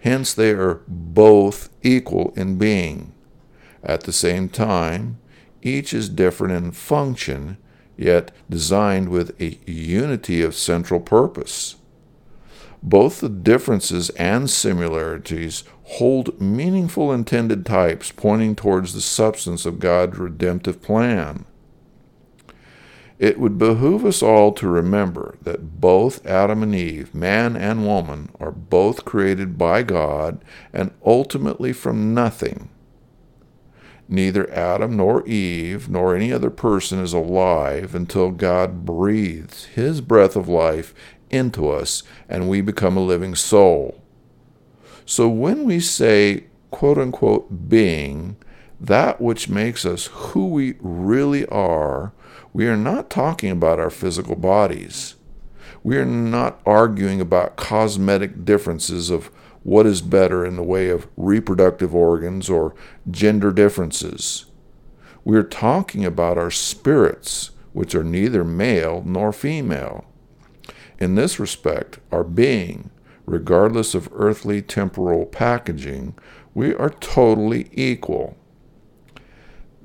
Hence, 0.00 0.32
they 0.32 0.50
are 0.50 0.82
both 0.86 1.68
equal 1.82 2.32
in 2.36 2.58
being. 2.58 3.12
At 3.82 4.02
the 4.02 4.12
same 4.12 4.48
time, 4.48 5.18
each 5.62 5.92
is 5.92 6.08
different 6.08 6.54
in 6.54 6.72
function, 6.72 7.56
yet 7.96 8.30
designed 8.48 9.08
with 9.08 9.40
a 9.40 9.58
unity 9.66 10.42
of 10.42 10.54
central 10.54 11.00
purpose. 11.00 11.76
Both 12.82 13.20
the 13.20 13.28
differences 13.28 14.10
and 14.10 14.48
similarities 14.48 15.64
hold 15.84 16.40
meaningful 16.40 17.12
intended 17.12 17.66
types 17.66 18.12
pointing 18.12 18.54
towards 18.54 18.92
the 18.92 19.00
substance 19.00 19.66
of 19.66 19.80
God's 19.80 20.18
redemptive 20.18 20.82
plan. 20.82 21.46
It 23.18 23.38
would 23.38 23.56
behoove 23.56 24.04
us 24.04 24.22
all 24.22 24.52
to 24.52 24.68
remember 24.68 25.38
that 25.42 25.80
both 25.80 26.24
Adam 26.26 26.62
and 26.62 26.74
Eve, 26.74 27.14
man 27.14 27.56
and 27.56 27.86
woman, 27.86 28.28
are 28.38 28.52
both 28.52 29.06
created 29.06 29.56
by 29.56 29.82
God 29.82 30.44
and 30.72 30.92
ultimately 31.04 31.72
from 31.72 32.12
nothing. 32.12 32.68
Neither 34.08 34.52
Adam 34.52 34.96
nor 34.96 35.26
Eve 35.26 35.88
nor 35.88 36.14
any 36.14 36.32
other 36.32 36.50
person 36.50 37.00
is 37.00 37.12
alive 37.12 37.94
until 37.94 38.30
God 38.30 38.84
breathes 38.84 39.64
his 39.64 40.00
breath 40.00 40.36
of 40.36 40.48
life 40.48 40.94
into 41.30 41.70
us 41.70 42.02
and 42.28 42.48
we 42.48 42.60
become 42.60 42.96
a 42.96 43.04
living 43.04 43.34
soul. 43.34 44.00
So 45.06 45.28
when 45.28 45.64
we 45.64 45.80
say, 45.80 46.44
quote 46.70 46.98
unquote, 46.98 47.68
being, 47.68 48.36
that 48.78 49.20
which 49.20 49.48
makes 49.48 49.86
us 49.86 50.06
who 50.12 50.48
we 50.48 50.74
really 50.80 51.46
are, 51.46 52.12
we 52.56 52.66
are 52.68 52.74
not 52.74 53.10
talking 53.10 53.50
about 53.50 53.78
our 53.78 53.90
physical 53.90 54.34
bodies. 54.34 55.16
We 55.82 55.98
are 55.98 56.06
not 56.06 56.58
arguing 56.64 57.20
about 57.20 57.56
cosmetic 57.56 58.46
differences 58.46 59.10
of 59.10 59.26
what 59.62 59.84
is 59.84 60.00
better 60.00 60.42
in 60.42 60.56
the 60.56 60.62
way 60.62 60.88
of 60.88 61.06
reproductive 61.18 61.94
organs 61.94 62.48
or 62.48 62.74
gender 63.10 63.52
differences. 63.52 64.46
We 65.22 65.36
are 65.36 65.42
talking 65.42 66.06
about 66.06 66.38
our 66.38 66.50
spirits, 66.50 67.50
which 67.74 67.94
are 67.94 68.02
neither 68.02 68.42
male 68.42 69.02
nor 69.04 69.34
female. 69.34 70.06
In 70.98 71.14
this 71.14 71.38
respect, 71.38 71.98
our 72.10 72.24
being, 72.24 72.88
regardless 73.26 73.94
of 73.94 74.08
earthly 74.14 74.62
temporal 74.62 75.26
packaging, 75.26 76.14
we 76.54 76.74
are 76.74 76.88
totally 76.88 77.68
equal. 77.74 78.34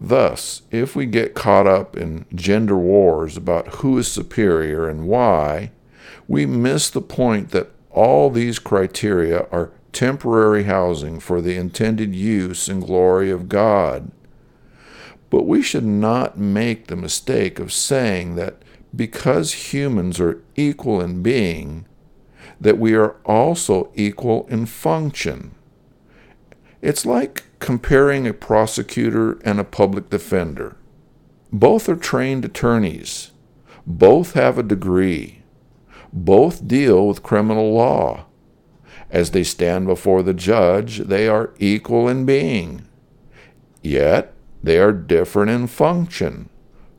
Thus, 0.04 0.64
if 0.72 0.96
we 0.96 1.06
get 1.06 1.36
caught 1.36 1.68
up 1.68 1.96
in 1.96 2.26
gender 2.34 2.76
wars 2.76 3.38
about 3.38 3.76
who 3.76 4.00
is 4.00 4.12
superior 4.12 4.90
and 4.90 5.08
why, 5.08 5.72
we 6.28 6.48
miss 6.48 6.90
the 6.90 7.02
point 7.02 7.52
that 7.52 7.70
all 7.92 8.32
these 8.32 8.58
criteria 8.58 9.46
are 9.52 9.72
temporary 9.94 10.64
housing 10.64 11.20
for 11.20 11.40
the 11.40 11.56
intended 11.56 12.16
use 12.16 12.68
and 12.68 12.82
glory 12.82 13.30
of 13.30 13.48
God. 13.48 14.10
But 15.30 15.44
we 15.44 15.62
should 15.62 15.86
not 15.86 16.36
make 16.36 16.88
the 16.88 16.96
mistake 16.96 17.60
of 17.60 17.72
saying 17.72 18.36
that 18.36 18.64
because 18.96 19.72
humans 19.72 20.20
are 20.20 20.42
equal 20.56 21.00
in 21.00 21.22
being, 21.22 21.86
that 22.60 22.80
we 22.80 22.96
are 22.96 23.18
also 23.24 23.92
equal 23.94 24.48
in 24.50 24.66
function. 24.66 25.54
It's 26.82 27.06
like 27.06 27.44
comparing 27.60 28.28
a 28.28 28.34
prosecutor 28.34 29.34
and 29.46 29.60
a 29.60 29.63
public 29.63 30.10
defender. 30.10 30.78
Both 31.52 31.88
are 31.88 31.96
trained 31.96 32.44
attorneys. 32.44 33.32
Both 33.86 34.34
have 34.34 34.58
a 34.58 34.63
degree. 34.63 35.44
Both 36.12 36.67
deal 36.67 37.08
with 37.08 37.24
criminal 37.24 37.74
law. 37.74 38.26
As 39.10 39.32
they 39.32 39.44
stand 39.44 39.86
before 39.86 40.24
the 40.24 40.34
judge, 40.34 41.00
they 41.00 41.28
are 41.28 41.54
equal 41.60 42.08
in 42.08 42.26
being. 42.26 42.88
Yet, 43.82 44.34
they 44.63 44.80
are 44.80 44.94
different 44.94 45.52
in 45.52 45.67
function. 45.67 46.50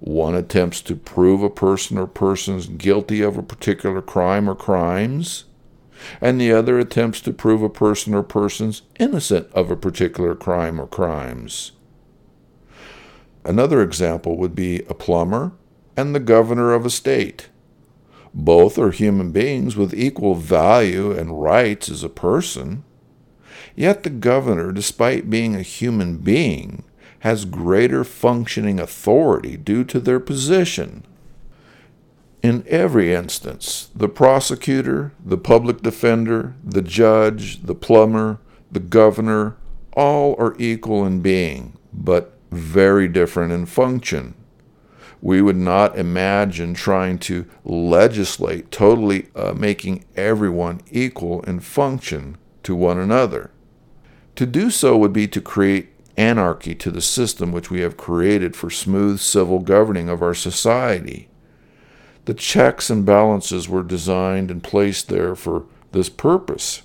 One 0.01 0.35
attempts 0.35 0.83
to 0.83 0.97
prove 0.97 1.43
a 1.43 1.51
person 1.51 1.97
or 1.97 2.07
persons 2.07 2.67
guilty 2.67 3.23
of 3.23 3.37
a 3.39 3.43
particular 3.43 4.03
crime 4.03 4.49
or 4.49 4.55
crimes, 4.55 5.45
and 6.21 6.41
the 6.41 6.53
other 6.53 6.79
attempts 6.79 7.21
to 7.23 7.33
prove 7.33 7.63
a 7.63 7.69
person 7.69 8.15
or 8.15 8.23
persons 8.23 8.83
innocent 8.99 9.49
of 9.53 9.71
a 9.71 9.77
particular 9.77 10.35
crime 10.35 10.81
or 10.81 10.87
crimes. 10.87 11.73
Another 13.45 13.83
example 13.83 14.37
would 14.37 14.55
be 14.55 14.83
a 14.89 14.95
plumber 14.95 15.53
and 15.97 16.15
the 16.15 16.21
governor 16.21 16.73
of 16.73 16.87
a 16.87 16.91
state. 16.91 17.49
Both 18.35 18.79
are 18.79 18.91
human 18.91 19.31
beings 19.33 19.77
with 19.77 19.93
equal 19.93 20.35
value 20.35 21.13
and 21.13 21.43
rights 21.43 21.89
as 21.89 22.03
a 22.03 22.09
person. 22.09 22.85
Yet 23.75 24.03
the 24.03 24.11
governor, 24.11 24.73
despite 24.73 25.31
being 25.31 25.55
a 25.55 25.63
human 25.63 26.19
being, 26.19 26.85
has 27.21 27.45
greater 27.45 28.05
functioning 28.05 28.81
authority 28.81 29.57
due 29.57 29.85
to 29.85 30.01
their 30.01 30.21
position. 30.21 31.05
In 32.43 32.65
every 32.67 33.15
instance, 33.15 33.91
the 33.95 34.09
prosecutor, 34.09 35.13
the 35.25 35.39
public 35.39 35.83
defender, 35.83 36.55
the 36.65 36.83
judge, 36.83 37.63
the 37.63 37.75
plumber, 37.75 38.39
the 38.71 38.81
governor, 38.81 39.57
all 39.93 40.35
are 40.39 40.57
equal 40.59 41.07
in 41.07 41.21
being, 41.21 41.79
but 41.93 42.37
very 42.51 43.07
different 43.07 43.53
in 43.53 43.67
function 43.67 44.35
we 45.23 45.41
would 45.41 45.57
not 45.57 45.97
imagine 45.97 46.75
trying 46.75 47.17
to 47.17 47.47
legislate, 47.65 48.73
totally 48.73 49.29
uh, 49.37 49.55
making 49.57 50.05
everyone 50.17 50.81
equal 50.91 51.41
in 51.43 51.61
function 51.61 52.37
to 52.65 52.75
one 52.75 52.99
another. 52.99 53.53
To 54.35 54.45
do 54.45 54.69
so 54.69 54.99
would 54.99 55.13
be 55.13 55.29
to 55.29 55.41
create 55.41 55.91
anarchy 56.17 56.75
to 56.75 56.91
the 56.91 57.01
system 57.01 57.53
which 57.53 57.71
we 57.71 57.81
have 57.81 57.97
created 57.97 58.57
for 58.57 58.69
smooth 58.69 59.21
civil 59.21 59.61
governing 59.61 60.09
of 60.09 60.23
our 60.23 60.35
society. 60.35 61.29
The 62.25 62.35
checks 62.35 62.91
and 62.91 63.05
balances 63.05 63.69
were 63.69 63.83
designed 63.83 64.51
and 64.51 64.63
placed 64.63 65.09
there 65.09 65.35
for 65.35 65.65
this 65.93 66.09
purpose. 66.09 66.83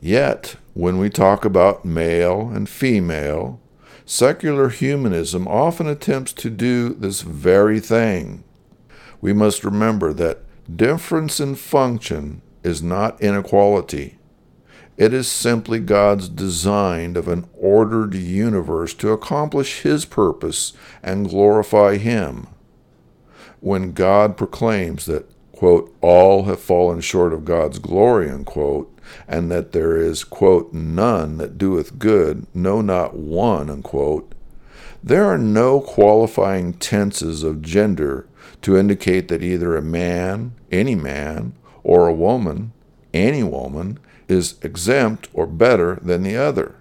Yet, 0.00 0.56
when 0.74 0.98
we 0.98 1.10
talk 1.10 1.44
about 1.44 1.84
male 1.84 2.48
and 2.48 2.68
female, 2.68 3.60
Secular 4.08 4.68
humanism 4.68 5.48
often 5.48 5.88
attempts 5.88 6.32
to 6.34 6.48
do 6.48 6.90
this 6.90 7.22
very 7.22 7.80
thing. 7.80 8.44
We 9.20 9.32
must 9.32 9.64
remember 9.64 10.12
that 10.12 10.44
difference 10.74 11.40
in 11.40 11.56
function 11.56 12.40
is 12.62 12.80
not 12.80 13.20
inequality. 13.20 14.16
It 14.96 15.12
is 15.12 15.26
simply 15.26 15.80
God's 15.80 16.28
design 16.28 17.16
of 17.16 17.26
an 17.26 17.48
ordered 17.58 18.14
universe 18.14 18.94
to 18.94 19.10
accomplish 19.10 19.82
His 19.82 20.04
purpose 20.04 20.72
and 21.02 21.28
glorify 21.28 21.96
Him. 21.96 22.46
When 23.60 23.92
God 23.92 24.36
proclaims 24.36 25.06
that, 25.06 25.30
quote, 25.52 25.94
all 26.00 26.44
have 26.44 26.60
fallen 26.60 27.00
short 27.00 27.32
of 27.32 27.44
God's 27.44 27.78
glory, 27.78 28.30
unquote, 28.30 28.92
and 29.26 29.50
that 29.50 29.72
there 29.72 29.96
is, 29.96 30.24
quote, 30.24 30.72
none 30.72 31.38
that 31.38 31.58
doeth 31.58 31.98
good, 31.98 32.46
no, 32.54 32.80
not 32.80 33.14
one, 33.14 33.70
unquote, 33.70 34.32
there 35.02 35.24
are 35.24 35.38
no 35.38 35.80
qualifying 35.80 36.72
tenses 36.74 37.42
of 37.42 37.62
gender 37.62 38.26
to 38.62 38.76
indicate 38.76 39.28
that 39.28 39.42
either 39.42 39.76
a 39.76 39.82
man, 39.82 40.52
any 40.72 40.94
man, 40.94 41.52
or 41.84 42.08
a 42.08 42.14
woman, 42.14 42.72
any 43.14 43.42
woman, 43.42 43.98
is 44.28 44.56
exempt 44.62 45.28
or 45.32 45.46
better 45.46 46.00
than 46.02 46.24
the 46.24 46.36
other. 46.36 46.74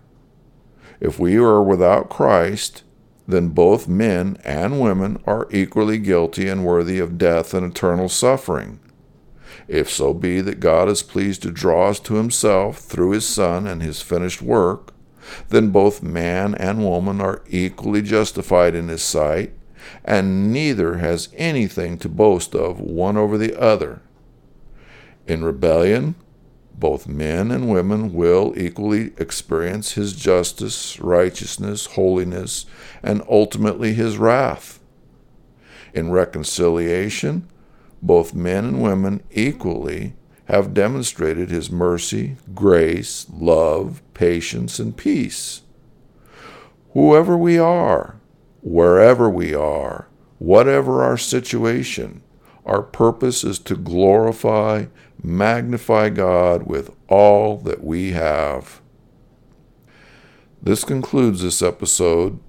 If 1.00 1.20
we 1.20 1.36
are 1.38 1.62
without 1.62 2.10
Christ, 2.10 2.84
then 3.28 3.50
both 3.50 3.88
men 3.88 4.38
and 4.44 4.80
women 4.80 5.22
are 5.26 5.48
equally 5.52 5.98
guilty 5.98 6.48
and 6.48 6.66
worthy 6.66 7.00
of 7.00 7.18
death 7.18 7.54
and 7.54 7.66
eternal 7.66 8.08
suffering 8.08 8.80
if 9.68 9.90
so 9.90 10.14
be 10.14 10.42
that 10.42 10.60
God 10.60 10.90
is 10.90 11.02
pleased 11.02 11.42
to 11.44 11.52
draw 11.52 11.90
us 11.90 12.00
to 12.02 12.16
himself 12.16 12.80
through 12.80 13.12
his 13.12 13.28
Son 13.28 13.66
and 13.66 13.82
his 13.82 14.02
finished 14.02 14.42
work, 14.42 14.94
then 15.50 15.70
both 15.70 16.04
man 16.04 16.54
and 16.56 16.86
woman 16.86 17.20
are 17.20 17.42
equally 17.48 18.02
justified 18.02 18.76
in 18.76 18.90
his 18.90 19.02
sight, 19.02 19.54
and 20.04 20.52
neither 20.54 20.98
has 20.98 21.30
anything 21.36 21.98
to 21.98 22.10
boast 22.10 22.56
of 22.56 22.80
one 22.80 23.18
over 23.18 23.38
the 23.38 23.60
other. 23.60 24.02
In 25.28 25.44
rebellion, 25.44 26.16
both 26.78 27.08
men 27.08 27.52
and 27.52 27.70
women 27.70 28.14
will 28.14 28.54
equally 28.58 29.14
experience 29.18 29.94
his 29.94 30.14
justice, 30.14 31.00
righteousness, 31.00 31.86
holiness, 31.88 32.66
and 33.02 33.24
ultimately 33.30 33.94
his 33.94 34.18
wrath. 34.18 34.80
In 35.94 36.12
reconciliation, 36.12 37.48
both 38.02 38.34
men 38.34 38.66
and 38.66 38.82
women 38.82 39.24
equally 39.32 40.16
have 40.46 40.74
demonstrated 40.74 41.50
his 41.50 41.72
mercy, 41.72 42.36
grace, 42.54 43.26
love, 43.32 44.02
patience, 44.14 44.78
and 44.78 44.96
peace. 44.96 45.62
Whoever 46.94 47.38
we 47.38 47.58
are, 47.58 48.20
wherever 48.62 49.30
we 49.30 49.56
are, 49.56 50.08
whatever 50.38 51.04
our 51.04 51.18
situation, 51.18 52.22
our 52.66 52.82
purpose 52.82 53.44
is 53.44 53.60
to 53.60 53.76
glorify, 53.76 54.86
magnify 55.26 56.10
God 56.10 56.64
with 56.64 56.92
all 57.08 57.58
that 57.58 57.84
we 57.84 58.12
have. 58.12 58.82
This 60.62 60.84
concludes 60.84 61.42
this 61.42 61.62
episode. 61.62 62.40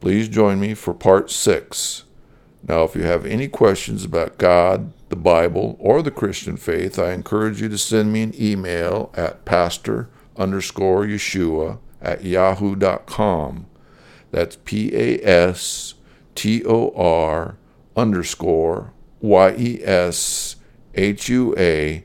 Please 0.00 0.28
join 0.28 0.58
me 0.60 0.74
for 0.74 0.94
part 0.94 1.30
six. 1.30 2.04
Now, 2.66 2.84
if 2.84 2.94
you 2.94 3.02
have 3.02 3.26
any 3.26 3.48
questions 3.48 4.04
about 4.04 4.38
God, 4.38 4.92
the 5.08 5.16
Bible, 5.16 5.76
or 5.80 6.02
the 6.02 6.10
Christian 6.10 6.56
faith, 6.56 6.98
I 6.98 7.12
encourage 7.12 7.60
you 7.60 7.68
to 7.68 7.78
send 7.78 8.12
me 8.12 8.22
an 8.22 8.34
email 8.40 9.12
at 9.14 9.44
pastor 9.44 10.08
underscore 10.36 11.04
Yeshua 11.04 11.78
at 12.00 12.24
yahoo.com. 12.24 13.66
That's 14.30 14.56
P 14.64 14.94
A 14.94 15.20
S 15.24 15.94
T 16.34 16.64
O 16.64 16.92
R 16.94 17.56
underscore 17.96 18.92
Y 19.20 19.54
E 19.58 19.80
S 19.84 20.56
H 20.94 21.28
U 21.28 21.54
A 21.58 22.04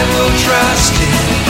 I 0.00 0.06
will 0.14 0.32
trust 0.38 0.94
in 0.94 1.49